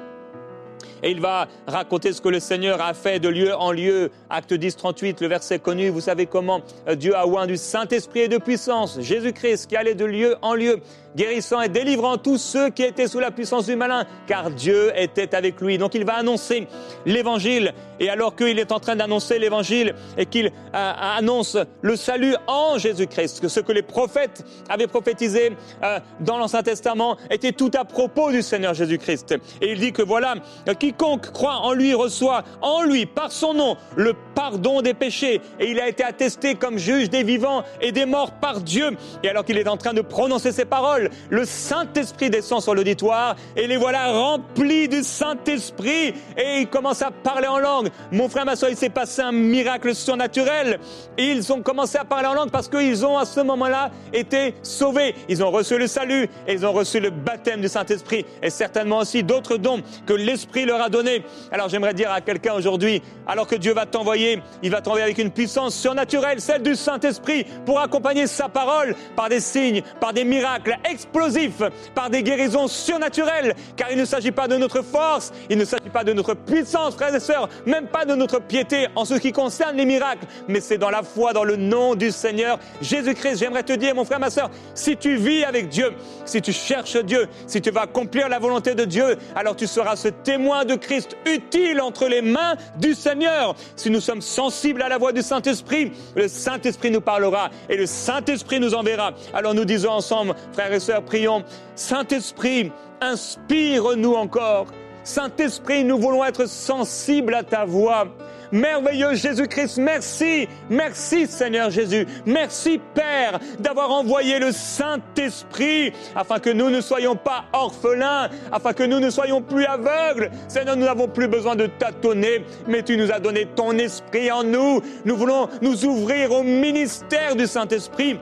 Et 1.03 1.11
il 1.11 1.21
va 1.21 1.47
raconter 1.67 2.13
ce 2.13 2.21
que 2.21 2.29
le 2.29 2.41
Seigneur 2.41 2.81
a 2.81 2.93
fait 2.93 3.21
de 3.21 3.29
lieu 3.29 3.55
en 3.55 3.71
lieu. 3.71 4.11
Acte 4.31 4.53
10, 4.53 4.77
38, 4.77 5.21
le 5.21 5.29
verset 5.29 5.59
connu, 5.59 5.91
vous 5.91 6.01
savez 6.01 6.27
comment 6.27 6.61
euh, 6.89 6.95
Dieu 6.95 7.15
a 7.15 7.27
oint 7.27 7.47
du 7.47 7.57
Saint-Esprit 7.57 8.21
et 8.21 8.29
de 8.29 8.39
puissance. 8.39 9.01
Jésus-Christ 9.01 9.69
qui 9.69 9.77
allait 9.77 9.95
de 9.95 10.05
lieu 10.05 10.37
en 10.43 10.55
lieu 10.55 10.81
guérissant 11.17 11.61
et 11.61 11.69
délivrant 11.69 12.17
tous 12.19 12.39
ceux 12.39 12.71
qui 12.71 12.83
étaient 12.83 13.09
sous 13.09 13.21
la 13.21 13.31
puissance 13.31 13.67
du 13.67 13.77
malin, 13.77 14.05
car 14.27 14.51
Dieu 14.51 14.93
était 14.97 15.35
avec 15.35 15.61
lui. 15.61 15.79
Donc 15.79 15.95
il 15.95 16.05
va 16.05 16.15
annoncer 16.15 16.69
l'évangile, 17.07 17.73
et 18.01 18.09
alors 18.09 18.37
qu'il 18.37 18.59
est 18.59 18.73
en 18.73 18.81
train 18.81 18.97
d'annoncer 18.97 19.39
l'évangile 19.39 19.95
et 20.17 20.27
qu'il 20.27 20.47
euh, 20.47 20.51
annonce 20.73 21.57
le 21.83 21.97
salut 21.97 22.35
en 22.47 22.79
Jésus-Christ, 22.79 23.41
que 23.41 23.49
ce 23.49 23.61
que 23.61 23.73
les 23.73 23.83
prophètes 23.83 24.45
avaient 24.69 24.87
prophétisé 24.87 25.57
euh, 25.83 25.99
dans 26.21 26.39
l'Ancien 26.39 26.63
Testament 26.63 27.17
était 27.31 27.53
tout 27.53 27.71
à 27.75 27.85
propos 27.85 28.31
du 28.31 28.43
Seigneur 28.43 28.75
Jésus-Christ. 28.75 29.37
Et 29.61 29.73
il 29.73 29.81
dit 29.81 29.93
que 29.93 30.03
voilà, 30.03 30.35
quiconque 30.79 31.33
croit 31.33 31.57
en 31.57 31.73
lui 31.73 31.95
reçoit 31.95 32.45
en 32.61 32.83
lui, 32.83 33.07
par 33.07 33.33
son 33.33 33.55
nom, 33.55 33.77
le 33.97 34.15
pardon 34.39 34.83
des 34.83 34.95
péchés, 34.95 35.41
et 35.59 35.69
il 35.69 35.81
a 35.81 35.89
été 35.89 36.05
attesté 36.05 36.55
comme 36.55 36.79
juge 36.79 37.11
des 37.11 37.25
vivants 37.25 37.65
et 37.81 37.91
des 37.91 38.07
morts 38.07 38.31
par 38.31 38.61
Dieu. 38.61 38.91
Et 39.25 39.29
alors 39.29 39.45
qu'il 39.45 39.59
est 39.59 39.67
en 39.67 39.77
train 39.77 39.95
de 39.95 40.01
prononcer 40.01 40.53
ces 40.53 40.65
paroles, 40.65 41.11
le 41.29 41.45
Saint-Esprit 41.45 42.31
descend 42.31 42.63
sur 42.63 42.73
l'auditoire 42.73 43.35
et 43.57 43.67
les 43.67 43.77
voilà 43.77 44.13
remplis 44.13 44.87
du 44.87 45.03
Saint-Esprit 45.03 46.15
et 46.37 46.61
ils 46.61 46.69
commencent 46.69 47.03
à 47.03 47.11
parler 47.11 47.49
en 47.49 47.59
langue. 47.59 47.89
Mon 48.13 48.29
frère, 48.29 48.45
ma 48.45 48.55
soeur, 48.55 48.71
il 48.71 48.77
s'est 48.77 48.91
passé 48.91 49.23
un 49.23 49.33
miracle 49.33 49.93
surnaturel. 49.93 50.79
Ils 51.19 51.53
ont 51.53 51.61
commencé 51.61 51.99
à 51.99 52.05
parler 52.05 52.29
en 52.29 52.35
langue 52.35 52.53
parce 52.53 52.69
qu'ils 52.69 53.05
ont 53.05 53.19
à 53.19 53.25
ce 53.25 53.41
moment-là 53.41 53.91
été 54.13 54.55
sauvés. 54.63 55.17
Ils 55.29 55.43
ont 55.43 55.51
reçu 55.51 55.77
le 55.79 55.89
salut 55.89 56.29
et 56.47 56.53
ils 56.53 56.65
ont 56.65 56.73
reçu 56.73 57.01
le 57.01 57.11
baptême 57.11 57.61
du 57.61 57.69
Saint-Esprit 57.69 58.25
et 58.41 58.51
certainement 58.51 58.99
aussi 58.99 59.25
d'autres 59.25 59.57
dons 59.57 59.83
que 60.07 60.13
l'Esprit 60.13 60.65
leur 60.65 60.81
a 60.81 60.91
donnés. 60.91 61.25
Alors 61.51 61.69
j'aimerais 61.69 61.95
dire 61.95 62.13
à 62.13 62.21
quelqu'un 62.21 62.55
aujourd'hui, 62.55 63.03
alors 63.27 63.49
que 63.49 63.57
Dieu 63.57 63.75
va 63.75 63.85
t'envoyer, 63.85 64.28
il 64.63 64.71
va 64.71 64.81
t'envoyer 64.81 65.05
avec 65.05 65.19
une 65.19 65.31
puissance 65.31 65.75
surnaturelle, 65.75 66.41
celle 66.41 66.63
du 66.63 66.75
Saint-Esprit, 66.75 67.47
pour 67.65 67.81
accompagner 67.81 68.27
sa 68.27 68.49
parole 68.49 68.95
par 69.17 69.29
des 69.29 69.41
signes, 69.41 69.83
par 70.01 70.13
des 70.13 70.25
miracles 70.25 70.77
explosif 70.85 71.63
par 71.95 72.11
des 72.11 72.23
guérisons 72.23 72.69
surnaturelles, 72.69 73.55
car 73.77 73.91
il 73.91 73.99
ne 73.99 74.05
s'agit 74.05 74.31
pas 74.31 74.49
de 74.49 74.57
notre 74.57 74.83
force, 74.83 75.33
il 75.49 75.59
ne 75.59 75.65
s'agit 75.65 75.91
pas 75.93 76.05
de 76.05 76.13
notre 76.13 76.35
puissance, 76.35 76.95
frères 76.95 77.15
et 77.15 77.21
sœurs, 77.21 77.49
même 77.67 77.87
pas 77.87 78.05
de 78.05 78.15
notre 78.15 78.41
piété 78.41 78.89
en 78.95 79.05
ce 79.05 79.15
qui 79.15 79.33
concerne 79.33 79.77
les 79.77 79.85
miracles, 79.85 80.27
mais 80.49 80.61
c'est 80.61 80.79
dans 80.79 80.91
la 80.91 81.03
foi, 81.03 81.33
dans 81.33 81.45
le 81.45 81.57
nom 81.57 81.95
du 81.95 82.11
Seigneur 82.11 82.59
Jésus-Christ. 82.81 83.39
J'aimerais 83.39 83.63
te 83.63 83.73
dire, 83.73 83.95
mon 83.95 84.05
frère, 84.05 84.21
ma 84.21 84.31
sœur, 84.31 84.51
si 84.75 84.97
tu 84.97 85.17
vis 85.17 85.45
avec 85.45 85.69
Dieu, 85.69 85.93
si 86.25 86.41
tu 86.43 86.53
cherches 86.53 86.97
Dieu, 86.97 87.29
si 87.47 87.61
tu 87.61 87.71
vas 87.71 87.83
accomplir 87.83 88.29
la 88.29 88.39
volonté 88.39 88.75
de 88.75 88.85
Dieu, 88.85 89.17
alors 89.35 89.57
tu 89.57 89.67
seras 89.67 89.97
ce 89.97 90.09
témoin 90.09 90.65
de 90.65 90.75
Christ 90.75 91.17
utile 91.27 91.81
entre 91.81 92.07
les 92.07 92.23
mains 92.23 92.57
du 92.79 92.95
Seigneur. 92.95 93.55
Si 93.77 93.91
nous 93.91 94.01
sommes 94.01 94.18
sensibles 94.21 94.83
à 94.83 94.89
la 94.89 94.99
voix 94.99 95.13
du 95.13 95.23
Saint-Esprit, 95.23 95.93
le 96.15 96.29
Saint-Esprit 96.29 96.91
nous 96.91 97.01
parlera 97.01 97.51
et 97.69 97.77
le 97.77 97.87
Saint-Esprit 97.87 98.61
nous 98.61 98.75
enverra. 98.75 99.13
Alors 99.33 99.55
nous 99.55 99.65
disons 99.65 99.91
ensemble, 99.91 100.35
frères 100.53 100.73
et 100.73 100.81
sœurs, 100.81 101.03
prions. 101.03 101.45
Saint-Esprit, 101.75 102.73
inspire-nous 103.01 104.15
encore. 104.15 104.67
Saint-Esprit, 105.05 105.85
nous 105.85 105.99
voulons 105.99 106.25
être 106.25 106.47
sensibles 106.47 107.35
à 107.35 107.43
ta 107.43 107.65
voix. 107.65 108.09
Merveilleux 108.53 109.15
Jésus-Christ, 109.15 109.79
merci, 109.79 110.49
merci 110.71 111.27
Seigneur 111.27 111.71
Jésus, 111.71 112.07
merci 112.27 112.81
Père 112.95 113.39
d'avoir 113.59 113.91
envoyé 113.91 114.39
le 114.39 114.53
Saint-Esprit 114.53 115.93
afin 116.15 116.39
que 116.39 116.51
nous 116.51 116.71
ne 116.71 116.81
soyons 116.81 117.17
pas 117.17 117.45
orphelins, 117.53 118.29
afin 118.53 118.73
que 118.73 118.83
nous 118.83 119.01
ne 119.01 119.11
soyons 119.11 119.43
plus 119.43 119.67
aveugles. 119.67 120.31
Seigneur, 120.49 120.77
nous 120.77 120.85
n'avons 120.85 121.09
plus 121.09 121.29
besoin 121.29 121.57
de 121.57 121.67
tâtonner, 121.67 122.45
mais 122.67 122.83
tu 122.83 122.97
nous 122.97 123.13
as 123.13 123.21
donné 123.21 123.47
ton 123.47 123.73
esprit 123.73 124.31
en 124.31 124.45
nous. 124.45 124.81
Nous 125.05 125.17
voulons 125.17 125.49
nous 125.63 125.85
ouvrir 125.85 126.33
au 126.33 126.43
ministère 126.43 127.37
du 127.37 127.47
Saint-Esprit 127.47 128.19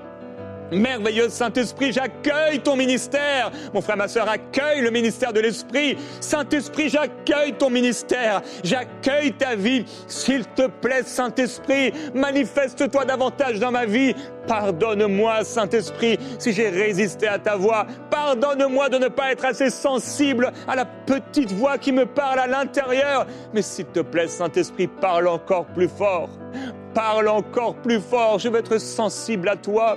Merveilleux 0.72 1.29
Saint-Esprit, 1.29 1.92
j'accueille 1.92 2.61
ton 2.61 2.76
ministère. 2.76 3.50
Mon 3.72 3.81
frère, 3.81 3.96
ma 3.96 4.09
soeur, 4.09 4.29
accueille 4.29 4.81
le 4.81 4.90
ministère 4.90 5.33
de 5.33 5.40
l'Esprit. 5.40 5.96
Saint-Esprit, 6.20 6.88
j'accueille 6.88 7.52
ton 7.55 7.70
ministère. 7.70 8.42
J'accueille 8.64 9.33
ta 9.33 9.55
vie. 9.55 9.85
S'il 10.07 10.44
te 10.46 10.66
plaît, 10.66 11.02
Saint-Esprit, 11.05 11.92
manifeste-toi 12.14 13.05
davantage 13.05 13.59
dans 13.59 13.70
ma 13.70 13.87
vie. 13.87 14.14
Pardonne-moi, 14.46 15.44
Saint-Esprit, 15.44 16.18
si 16.38 16.52
j'ai 16.52 16.68
résisté 16.68 17.26
à 17.26 17.38
ta 17.38 17.57
voix. 17.57 17.87
Pardonne-moi 18.11 18.88
de 18.88 18.98
ne 18.98 19.09
pas 19.09 19.33
être 19.33 19.44
assez 19.44 19.70
sensible 19.70 20.52
à 20.68 20.76
la 20.76 20.85
petite 20.85 21.52
voix 21.52 21.79
qui 21.79 21.92
me 21.92 22.07
parle 22.07 22.40
à 22.40 22.46
l'intérieur. 22.46 23.26
Mais 23.52 23.62
s'il 23.62 23.87
te 23.87 24.00
plaît, 24.00 24.29
Saint-Esprit, 24.29 24.87
parle 24.87 25.29
encore 25.29 25.66
plus 25.66 25.88
fort. 25.88 26.29
Parle 26.94 27.29
encore 27.29 27.74
plus 27.76 28.00
fort. 28.00 28.38
Je 28.38 28.48
veux 28.48 28.59
être 28.59 28.79
sensible 28.79 29.48
à 29.48 29.57
toi. 29.57 29.96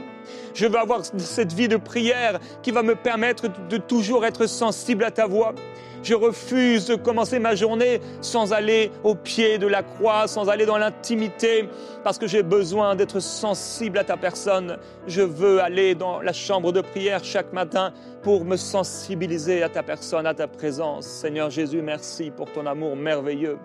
Je 0.54 0.66
veux 0.66 0.78
avoir 0.78 1.02
cette 1.18 1.54
vie 1.54 1.68
de 1.68 1.78
prière 1.78 2.40
qui 2.62 2.72
va 2.72 2.84
me 2.84 2.96
permettre 2.96 3.48
de 3.70 3.78
toujours 3.78 4.26
être 4.26 4.48
sensible 4.48 5.04
à 5.04 5.12
ta 5.12 5.28
voix. 5.28 5.54
Je 6.02 6.16
refuse 6.16 6.86
de 6.86 6.96
commencer 6.96 7.40
ma 7.40 7.56
journée 7.56 8.00
sans 8.22 8.54
aller 8.54 8.90
au 9.04 9.16
pied 9.16 9.58
de 9.58 9.68
la 9.68 9.84
croix, 9.84 10.28
sans 10.28 10.48
aller 10.50 10.66
dans 10.66 10.78
l'intimité, 10.78 11.68
parce 12.06 12.18
que 12.18 12.26
j'ai 12.26 12.42
besoin 12.42 12.96
d'être 12.96 13.20
sensible 13.20 13.98
à 13.98 14.06
ta 14.06 14.16
personne. 14.16 14.78
Je 15.08 15.22
veux 15.22 15.62
aller 15.62 15.96
dans 15.96 16.22
la 16.22 16.32
chambre 16.32 16.72
de 16.72 16.80
prière 16.80 17.24
chaque 17.24 17.52
matin 17.52 17.92
pour 18.22 18.46
me 18.46 18.56
sensibiliser 18.56 19.62
à 19.62 19.70
ta 19.70 19.84
personne, 19.84 20.26
à 20.26 20.34
ta 20.34 20.48
présence. 20.48 21.06
Seigneur 21.06 21.50
Jésus, 21.50 21.82
merci 21.82 22.32
pour 22.32 22.52
ton 22.52 22.66
amour 22.66 22.96
merveilleux. 22.96 23.58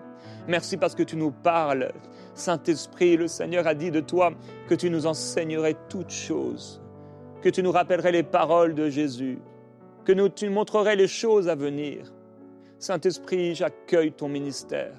Merci 0.47 0.77
parce 0.77 0.93
que 0.93 1.03
tu 1.03 1.15
nous 1.15 1.31
parles. 1.31 1.91
Saint-Esprit, 2.35 3.15
le 3.15 3.29
Seigneur 3.29 3.65
a 3.65 3.73
dit 3.73 3.91
de 3.91 4.01
toi 4.01 4.33
que 4.67 4.75
tu 4.75 4.89
nous 4.89 5.05
enseignerais 5.05 5.75
toutes 5.89 6.11
choses, 6.11 6.81
que 7.41 7.49
tu 7.49 7.63
nous 7.63 7.71
rappellerais 7.71 8.11
les 8.11 8.23
paroles 8.23 8.75
de 8.75 8.89
Jésus, 8.89 9.39
que 10.03 10.11
nous, 10.11 10.27
tu 10.27 10.47
nous 10.47 10.53
montrerais 10.53 10.97
les 10.97 11.07
choses 11.07 11.47
à 11.47 11.55
venir. 11.55 12.11
Saint-Esprit, 12.77 13.55
j'accueille 13.55 14.11
ton 14.11 14.27
ministère. 14.27 14.93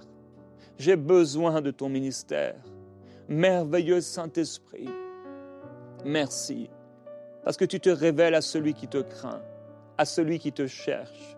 J'ai 0.79 0.97
besoin 0.97 1.61
de 1.61 1.71
ton 1.71 1.91
ministère. 1.91 2.57
Merveilleux 3.29 4.01
Saint-Esprit, 4.01 4.89
merci, 6.05 6.71
parce 7.45 7.57
que 7.57 7.65
tu 7.65 7.81
te 7.81 7.91
révèles 7.91 8.35
à 8.35 8.41
celui 8.41 8.73
qui 8.73 8.89
te 8.89 8.99
craint, 8.99 9.43
à 9.99 10.05
celui 10.05 10.39
qui 10.39 10.53
te 10.53 10.67
cherche. 10.67 11.37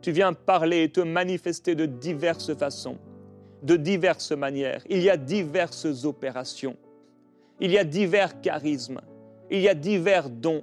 Tu 0.00 0.12
viens 0.12 0.32
parler 0.32 0.84
et 0.84 0.92
te 0.92 1.00
manifester 1.00 1.74
de 1.74 1.86
diverses 1.86 2.54
façons 2.54 2.98
de 3.64 3.76
diverses 3.76 4.32
manières, 4.32 4.82
il 4.90 5.02
y 5.02 5.08
a 5.08 5.16
diverses 5.16 6.04
opérations, 6.04 6.76
il 7.60 7.70
y 7.70 7.78
a 7.78 7.84
divers 7.84 8.40
charismes, 8.42 9.00
il 9.50 9.60
y 9.60 9.68
a 9.68 9.74
divers 9.74 10.28
dons. 10.28 10.62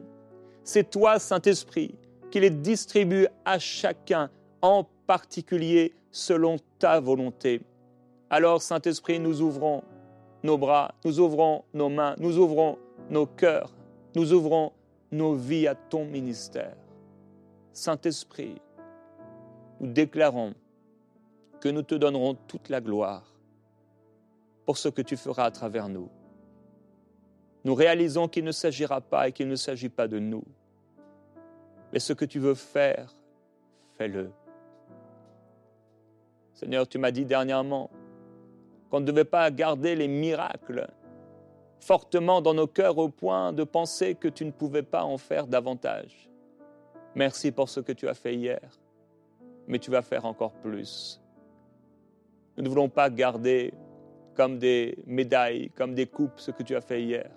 C'est 0.64 0.90
toi, 0.92 1.18
Saint-Esprit, 1.18 1.96
qui 2.30 2.40
les 2.40 2.52
distribue 2.52 3.26
à 3.44 3.58
chacun 3.58 4.30
en 4.62 4.86
particulier 5.08 5.94
selon 6.12 6.58
ta 6.78 7.00
volonté. 7.00 7.62
Alors, 8.30 8.62
Saint-Esprit, 8.62 9.20
nous 9.20 9.42
ouvrons 9.42 9.84
nos 10.44 10.60
bras, 10.60 10.94
nous 11.04 11.20
ouvrons 11.20 11.64
nos 11.74 11.90
mains, 11.90 12.16
nous 12.20 12.38
ouvrons 12.38 12.78
nos 13.10 13.26
cœurs, 13.26 13.74
nous 14.16 14.32
ouvrons 14.32 14.74
nos 15.12 15.34
vies 15.34 15.68
à 15.68 15.74
ton 15.74 16.06
ministère. 16.06 16.76
Saint-Esprit, 17.74 18.62
nous 19.80 19.92
déclarons 19.92 20.54
que 21.62 21.70
nous 21.70 21.84
te 21.84 21.96
donnerons 21.96 22.34
toute 22.34 22.68
la 22.68 22.82
gloire 22.82 23.24
pour 24.66 24.78
ce 24.78 24.90
que 24.90 25.02
tu 25.02 25.16
feras 25.16 25.46
à 25.46 25.52
travers 25.52 25.88
nous. 25.88 26.10
Nous 27.64 27.76
réalisons 27.76 28.28
qu'il 28.28 28.44
ne 28.44 28.52
s'agira 28.52 29.00
pas 29.00 29.28
et 29.28 29.32
qu'il 29.32 29.48
ne 29.48 29.56
s'agit 29.56 29.90
pas 29.90 30.08
de 30.08 30.20
nous, 30.20 30.44
mais 31.94 32.00
ce 32.00 32.14
que 32.14 32.26
tu 32.26 32.40
veux 32.40 32.56
faire, 32.56 33.16
fais-le. 33.98 34.32
Seigneur, 36.54 36.88
tu 36.88 36.98
m'as 36.98 37.12
dit 37.12 37.26
dernièrement 37.26 37.90
qu'on 38.90 39.00
ne 39.00 39.06
devait 39.06 39.24
pas 39.24 39.50
garder 39.52 39.96
les 39.96 40.08
miracles 40.08 40.88
fortement 41.80 42.42
dans 42.42 42.54
nos 42.54 42.68
cœurs 42.68 42.98
au 42.98 43.10
point 43.10 43.54
de 43.54 43.64
penser 43.64 44.16
que 44.16 44.28
tu 44.28 44.46
ne 44.46 44.52
pouvais 44.52 44.84
pas 44.84 45.04
en 45.04 45.18
faire 45.18 45.48
davantage. 45.48 46.30
Merci 47.16 47.52
pour 47.52 47.70
ce 47.70 47.80
que 47.80 47.92
tu 47.92 48.08
as 48.08 48.14
fait 48.14 48.36
hier, 48.36 48.62
mais 49.68 49.80
tu 49.80 49.92
vas 49.92 50.02
faire 50.02 50.26
encore 50.26 50.54
plus. 50.54 51.22
Nous 52.58 52.64
ne 52.64 52.70
voulons 52.70 52.90
pas 52.90 53.10
garder 53.10 53.74
comme 54.36 54.60
des 54.60 54.98
médailles, 55.06 55.70
comme 55.72 55.94
des 55.94 56.08
coupes 56.08 56.40
ce 56.40 56.52
que 56.52 56.64
tu 56.64 56.76
as 56.76 56.82
fait 56.82 57.04
hier, 57.04 57.32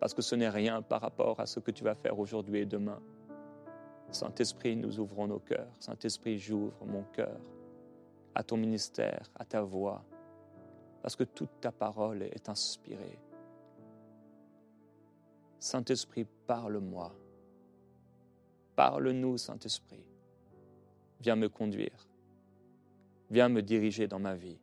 parce 0.00 0.14
que 0.14 0.22
ce 0.22 0.34
n'est 0.34 0.48
rien 0.48 0.82
par 0.82 1.00
rapport 1.00 1.40
à 1.40 1.46
ce 1.46 1.60
que 1.60 1.70
tu 1.70 1.84
vas 1.84 1.94
faire 1.94 2.18
aujourd'hui 2.18 2.60
et 2.60 2.66
demain. 2.66 3.00
Saint-Esprit, 4.10 4.76
nous 4.76 5.00
ouvrons 5.00 5.26
nos 5.26 5.40
cœurs. 5.40 5.72
Saint-Esprit, 5.80 6.38
j'ouvre 6.38 6.84
mon 6.84 7.02
cœur 7.04 7.40
à 8.34 8.42
ton 8.42 8.56
ministère, 8.56 9.30
à 9.36 9.44
ta 9.44 9.62
voix, 9.62 10.04
parce 11.02 11.16
que 11.16 11.24
toute 11.24 11.60
ta 11.60 11.72
parole 11.72 12.22
est 12.22 12.48
inspirée. 12.48 13.18
Saint-Esprit, 15.58 16.26
parle-moi. 16.46 17.14
Parle-nous, 18.76 19.38
Saint-Esprit. 19.38 20.04
Viens 21.20 21.36
me 21.36 21.48
conduire. 21.48 22.06
Viens 23.34 23.48
me 23.48 23.62
diriger 23.62 24.06
dans 24.06 24.20
ma 24.20 24.36
vie. 24.36 24.60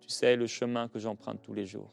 Tu 0.00 0.08
sais 0.08 0.36
le 0.36 0.46
chemin 0.46 0.88
que 0.88 0.98
j'emprunte 0.98 1.42
tous 1.42 1.52
les 1.52 1.66
jours. 1.66 1.92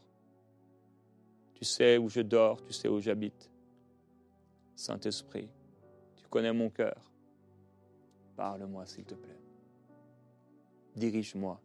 Tu 1.53 1.65
sais 1.65 1.97
où 1.97 2.07
je 2.07 2.21
dors, 2.21 2.63
tu 2.63 2.71
sais 2.71 2.87
où 2.87 3.01
j'habite. 3.01 3.51
Saint-Esprit, 4.73 5.49
tu 6.15 6.25
connais 6.29 6.53
mon 6.53 6.69
cœur. 6.69 7.11
Parle-moi, 8.37 8.85
s'il 8.85 9.03
te 9.03 9.15
plaît 9.15 9.41
dirige-moi, 10.95 11.59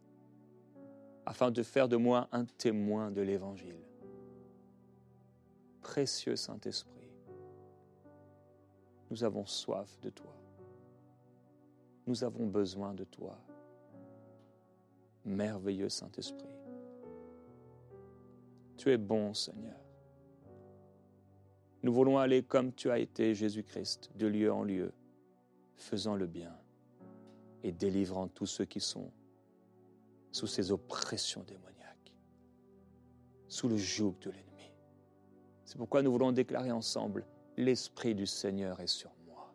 afin 1.25 1.49
de 1.49 1.63
faire 1.63 1.87
de 1.87 1.95
moi 1.95 2.27
un 2.33 2.43
témoin 2.43 3.11
de 3.11 3.21
l'Évangile. 3.21 3.79
Précieux 5.81 6.35
Saint-Esprit, 6.35 7.13
nous 9.09 9.23
avons 9.23 9.45
soif 9.45 9.97
de 10.01 10.09
toi. 10.09 10.35
Nous 12.07 12.25
avons 12.25 12.45
besoin 12.45 12.93
de 12.93 13.05
toi. 13.05 13.39
Merveilleux 15.25 15.89
Saint-Esprit. 15.89 16.49
Tu 18.77 18.91
es 18.91 18.97
bon, 18.97 19.33
Seigneur. 19.33 19.79
Nous 21.83 21.93
voulons 21.93 22.17
aller 22.17 22.43
comme 22.43 22.73
tu 22.73 22.89
as 22.89 22.99
été, 22.99 23.35
Jésus-Christ, 23.35 24.11
de 24.15 24.27
lieu 24.27 24.51
en 24.51 24.63
lieu, 24.63 24.91
faisant 25.75 26.15
le 26.15 26.25
bien 26.25 26.55
et 27.63 27.71
délivrant 27.71 28.27
tous 28.27 28.45
ceux 28.45 28.65
qui 28.65 28.79
sont 28.79 29.11
sous 30.31 30.47
ces 30.47 30.71
oppressions 30.71 31.43
démoniaques, 31.43 32.13
sous 33.47 33.69
le 33.69 33.77
joug 33.77 34.15
de 34.21 34.31
l'ennemi. 34.31 34.71
C'est 35.63 35.77
pourquoi 35.77 36.01
nous 36.01 36.11
voulons 36.11 36.31
déclarer 36.31 36.71
ensemble, 36.71 37.25
l'Esprit 37.57 38.13
du 38.15 38.25
Seigneur 38.25 38.79
est 38.81 38.87
sur 38.87 39.11
moi. 39.25 39.53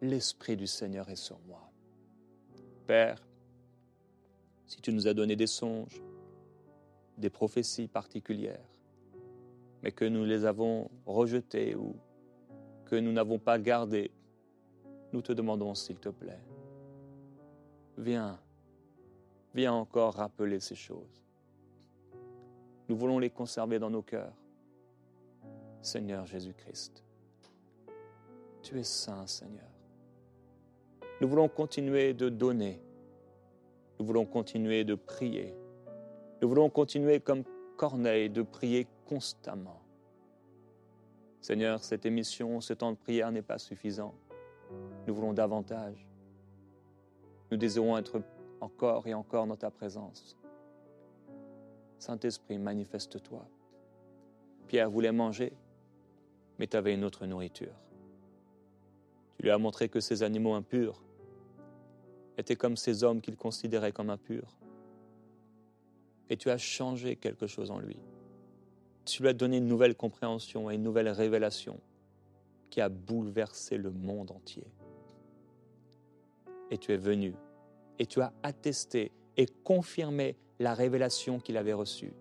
L'Esprit 0.00 0.56
du 0.56 0.66
Seigneur 0.66 1.08
est 1.08 1.16
sur 1.16 1.38
moi. 1.40 1.70
Père, 2.86 3.24
si 4.66 4.80
tu 4.80 4.92
nous 4.92 5.06
as 5.06 5.14
donné 5.14 5.36
des 5.36 5.46
songes, 5.46 6.02
des 7.18 7.30
prophéties 7.30 7.88
particulières, 7.88 8.68
mais 9.82 9.92
que 9.92 10.04
nous 10.04 10.24
les 10.24 10.44
avons 10.44 10.90
rejetées 11.06 11.74
ou 11.74 11.94
que 12.86 12.96
nous 12.96 13.12
n'avons 13.12 13.38
pas 13.38 13.58
gardées, 13.58 14.10
nous 15.12 15.22
te 15.22 15.32
demandons, 15.32 15.74
s'il 15.74 15.96
te 15.96 16.08
plaît, 16.08 16.40
viens 17.96 18.38
Viens 19.54 19.72
encore 19.72 20.14
rappeler 20.14 20.58
ces 20.58 20.74
choses. 20.74 21.24
Nous 22.88 22.96
voulons 22.96 23.20
les 23.20 23.30
conserver 23.30 23.78
dans 23.78 23.90
nos 23.90 24.02
cœurs. 24.02 24.34
Seigneur 25.80 26.26
Jésus-Christ, 26.26 27.04
tu 28.62 28.78
es 28.78 28.84
saint, 28.84 29.26
Seigneur. 29.26 29.68
Nous 31.20 31.28
voulons 31.28 31.48
continuer 31.48 32.14
de 32.14 32.28
donner. 32.28 32.80
Nous 34.04 34.08
voulons 34.08 34.26
continuer 34.26 34.84
de 34.84 34.96
prier. 34.96 35.54
Nous 36.42 36.48
voulons 36.50 36.68
continuer 36.68 37.20
comme 37.20 37.42
Corneille 37.78 38.28
de 38.28 38.42
prier 38.42 38.86
constamment. 39.06 39.80
Seigneur, 41.40 41.82
cette 41.82 42.04
émission, 42.04 42.60
ce 42.60 42.74
temps 42.74 42.92
de 42.92 42.98
prière 42.98 43.32
n'est 43.32 43.40
pas 43.40 43.56
suffisant. 43.56 44.12
Nous 45.06 45.14
voulons 45.14 45.32
davantage. 45.32 46.06
Nous 47.50 47.56
désirons 47.56 47.96
être 47.96 48.20
encore 48.60 49.06
et 49.06 49.14
encore 49.14 49.46
dans 49.46 49.56
ta 49.56 49.70
présence. 49.70 50.36
Saint-Esprit, 51.98 52.58
manifeste-toi. 52.58 53.48
Pierre 54.66 54.90
voulait 54.90 55.12
manger, 55.12 55.54
mais 56.58 56.66
tu 56.66 56.76
avais 56.76 56.92
une 56.92 57.04
autre 57.04 57.24
nourriture. 57.24 57.80
Tu 59.38 59.44
lui 59.44 59.50
as 59.50 59.56
montré 59.56 59.88
que 59.88 60.00
ces 60.00 60.22
animaux 60.22 60.52
impurs 60.52 61.02
étaient 62.38 62.56
comme 62.56 62.76
ces 62.76 63.04
hommes 63.04 63.20
qu'il 63.20 63.36
considérait 63.36 63.92
comme 63.92 64.10
impurs. 64.10 64.56
Et 66.30 66.36
tu 66.36 66.50
as 66.50 66.58
changé 66.58 67.16
quelque 67.16 67.46
chose 67.46 67.70
en 67.70 67.78
lui. 67.78 67.96
Tu 69.04 69.22
lui 69.22 69.28
as 69.28 69.34
donné 69.34 69.58
une 69.58 69.68
nouvelle 69.68 69.94
compréhension 69.94 70.70
et 70.70 70.74
une 70.74 70.82
nouvelle 70.82 71.08
révélation 71.08 71.78
qui 72.70 72.80
a 72.80 72.88
bouleversé 72.88 73.76
le 73.76 73.90
monde 73.90 74.30
entier. 74.30 74.66
Et 76.70 76.78
tu 76.78 76.92
es 76.92 76.96
venu 76.96 77.34
et 77.98 78.06
tu 78.06 78.20
as 78.20 78.32
attesté 78.42 79.12
et 79.36 79.46
confirmé 79.46 80.36
la 80.58 80.74
révélation 80.74 81.38
qu'il 81.38 81.56
avait 81.56 81.72
reçue 81.72 82.12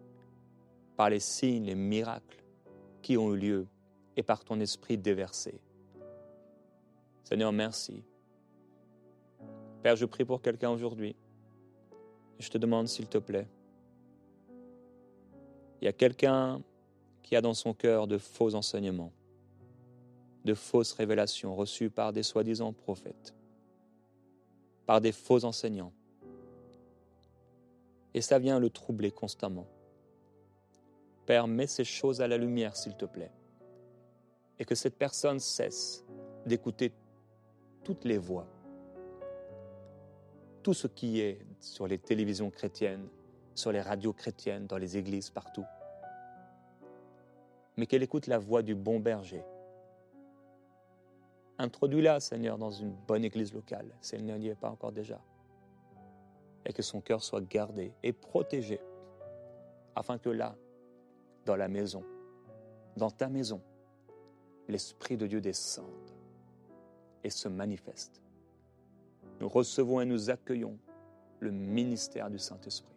par 0.95 1.09
les 1.09 1.19
signes, 1.19 1.65
les 1.65 1.75
miracles 1.75 2.43
qui 3.01 3.17
ont 3.17 3.33
eu 3.33 3.37
lieu 3.37 3.67
et 4.15 4.23
par 4.23 4.43
ton 4.43 4.59
esprit 4.59 4.97
déversé. 4.97 5.59
Seigneur, 7.23 7.51
merci. 7.51 8.03
Père, 9.83 9.95
je 9.95 10.05
prie 10.05 10.25
pour 10.25 10.41
quelqu'un 10.41 10.71
aujourd'hui. 10.71 11.15
Je 12.39 12.49
te 12.49 12.57
demande, 12.57 12.87
s'il 12.87 13.07
te 13.07 13.19
plaît, 13.19 13.47
il 15.81 15.85
y 15.85 15.87
a 15.87 15.93
quelqu'un 15.93 16.61
qui 17.21 17.35
a 17.35 17.41
dans 17.41 17.53
son 17.53 17.73
cœur 17.73 18.07
de 18.07 18.17
faux 18.17 18.55
enseignements, 18.55 19.11
de 20.45 20.53
fausses 20.53 20.93
révélations 20.93 21.55
reçues 21.55 21.89
par 21.89 22.13
des 22.13 22.23
soi-disant 22.23 22.73
prophètes 22.73 23.35
par 24.85 25.01
des 25.01 25.11
faux 25.11 25.43
enseignants. 25.45 25.93
Et 28.13 28.21
ça 28.21 28.39
vient 28.39 28.59
le 28.59 28.69
troubler 28.69 29.11
constamment. 29.11 29.67
Père, 31.25 31.47
mets 31.47 31.67
ces 31.67 31.85
choses 31.85 32.21
à 32.21 32.27
la 32.27 32.37
lumière, 32.37 32.75
s'il 32.75 32.95
te 32.95 33.05
plaît. 33.05 33.31
Et 34.59 34.65
que 34.65 34.75
cette 34.75 34.97
personne 34.97 35.39
cesse 35.39 36.03
d'écouter 36.45 36.91
toutes 37.83 38.03
les 38.03 38.17
voix, 38.17 38.45
tout 40.63 40.73
ce 40.73 40.87
qui 40.87 41.19
est 41.19 41.39
sur 41.59 41.87
les 41.87 41.97
télévisions 41.97 42.49
chrétiennes, 42.49 43.07
sur 43.53 43.71
les 43.71 43.81
radios 43.81 44.13
chrétiennes, 44.13 44.65
dans 44.65 44.77
les 44.77 44.97
églises, 44.97 45.29
partout. 45.29 45.65
Mais 47.77 47.85
qu'elle 47.85 48.03
écoute 48.03 48.27
la 48.27 48.39
voix 48.39 48.61
du 48.61 48.75
bon 48.75 48.99
berger, 48.99 49.43
Introduis-la, 51.59 52.19
Seigneur, 52.19 52.57
dans 52.57 52.71
une 52.71 52.91
bonne 52.91 53.23
église 53.23 53.53
locale, 53.53 53.85
si 54.01 54.15
elle 54.15 54.23
n'y 54.25 54.47
est 54.47 54.55
pas 54.55 54.69
encore 54.69 54.91
déjà. 54.91 55.21
Et 56.65 56.73
que 56.73 56.81
son 56.81 56.99
cœur 56.99 57.23
soit 57.23 57.41
gardé 57.41 57.93
et 58.01 58.11
protégé, 58.11 58.79
afin 59.95 60.17
que 60.17 60.29
là, 60.29 60.55
dans 61.45 61.55
la 61.55 61.67
maison, 61.67 62.03
dans 62.97 63.11
ta 63.11 63.29
maison, 63.29 63.61
l'Esprit 64.67 65.15
de 65.15 65.27
Dieu 65.27 65.41
descende 65.41 65.85
et 67.23 67.29
se 67.29 67.47
manifeste. 67.47 68.22
Nous 69.43 69.49
recevons 69.49 69.99
et 69.99 70.05
nous 70.05 70.29
accueillons 70.29 70.79
le 71.41 71.51
ministère 71.51 72.29
du 72.29 72.39
Saint-Esprit. 72.39 72.95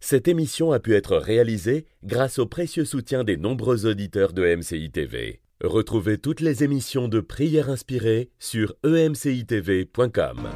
Cette 0.00 0.28
émission 0.28 0.72
a 0.72 0.80
pu 0.80 0.94
être 0.94 1.18
réalisée 1.18 1.84
grâce 2.04 2.38
au 2.38 2.46
précieux 2.46 2.86
soutien 2.86 3.22
des 3.22 3.36
nombreux 3.36 3.84
auditeurs 3.84 4.32
de 4.32 4.56
MCI 4.56 4.90
TV. 4.90 5.42
Retrouvez 5.62 6.16
toutes 6.16 6.40
les 6.40 6.64
émissions 6.64 7.08
de 7.08 7.20
prières 7.20 7.68
inspirées 7.68 8.30
sur 8.38 8.74
emcitv.com. 8.82 10.48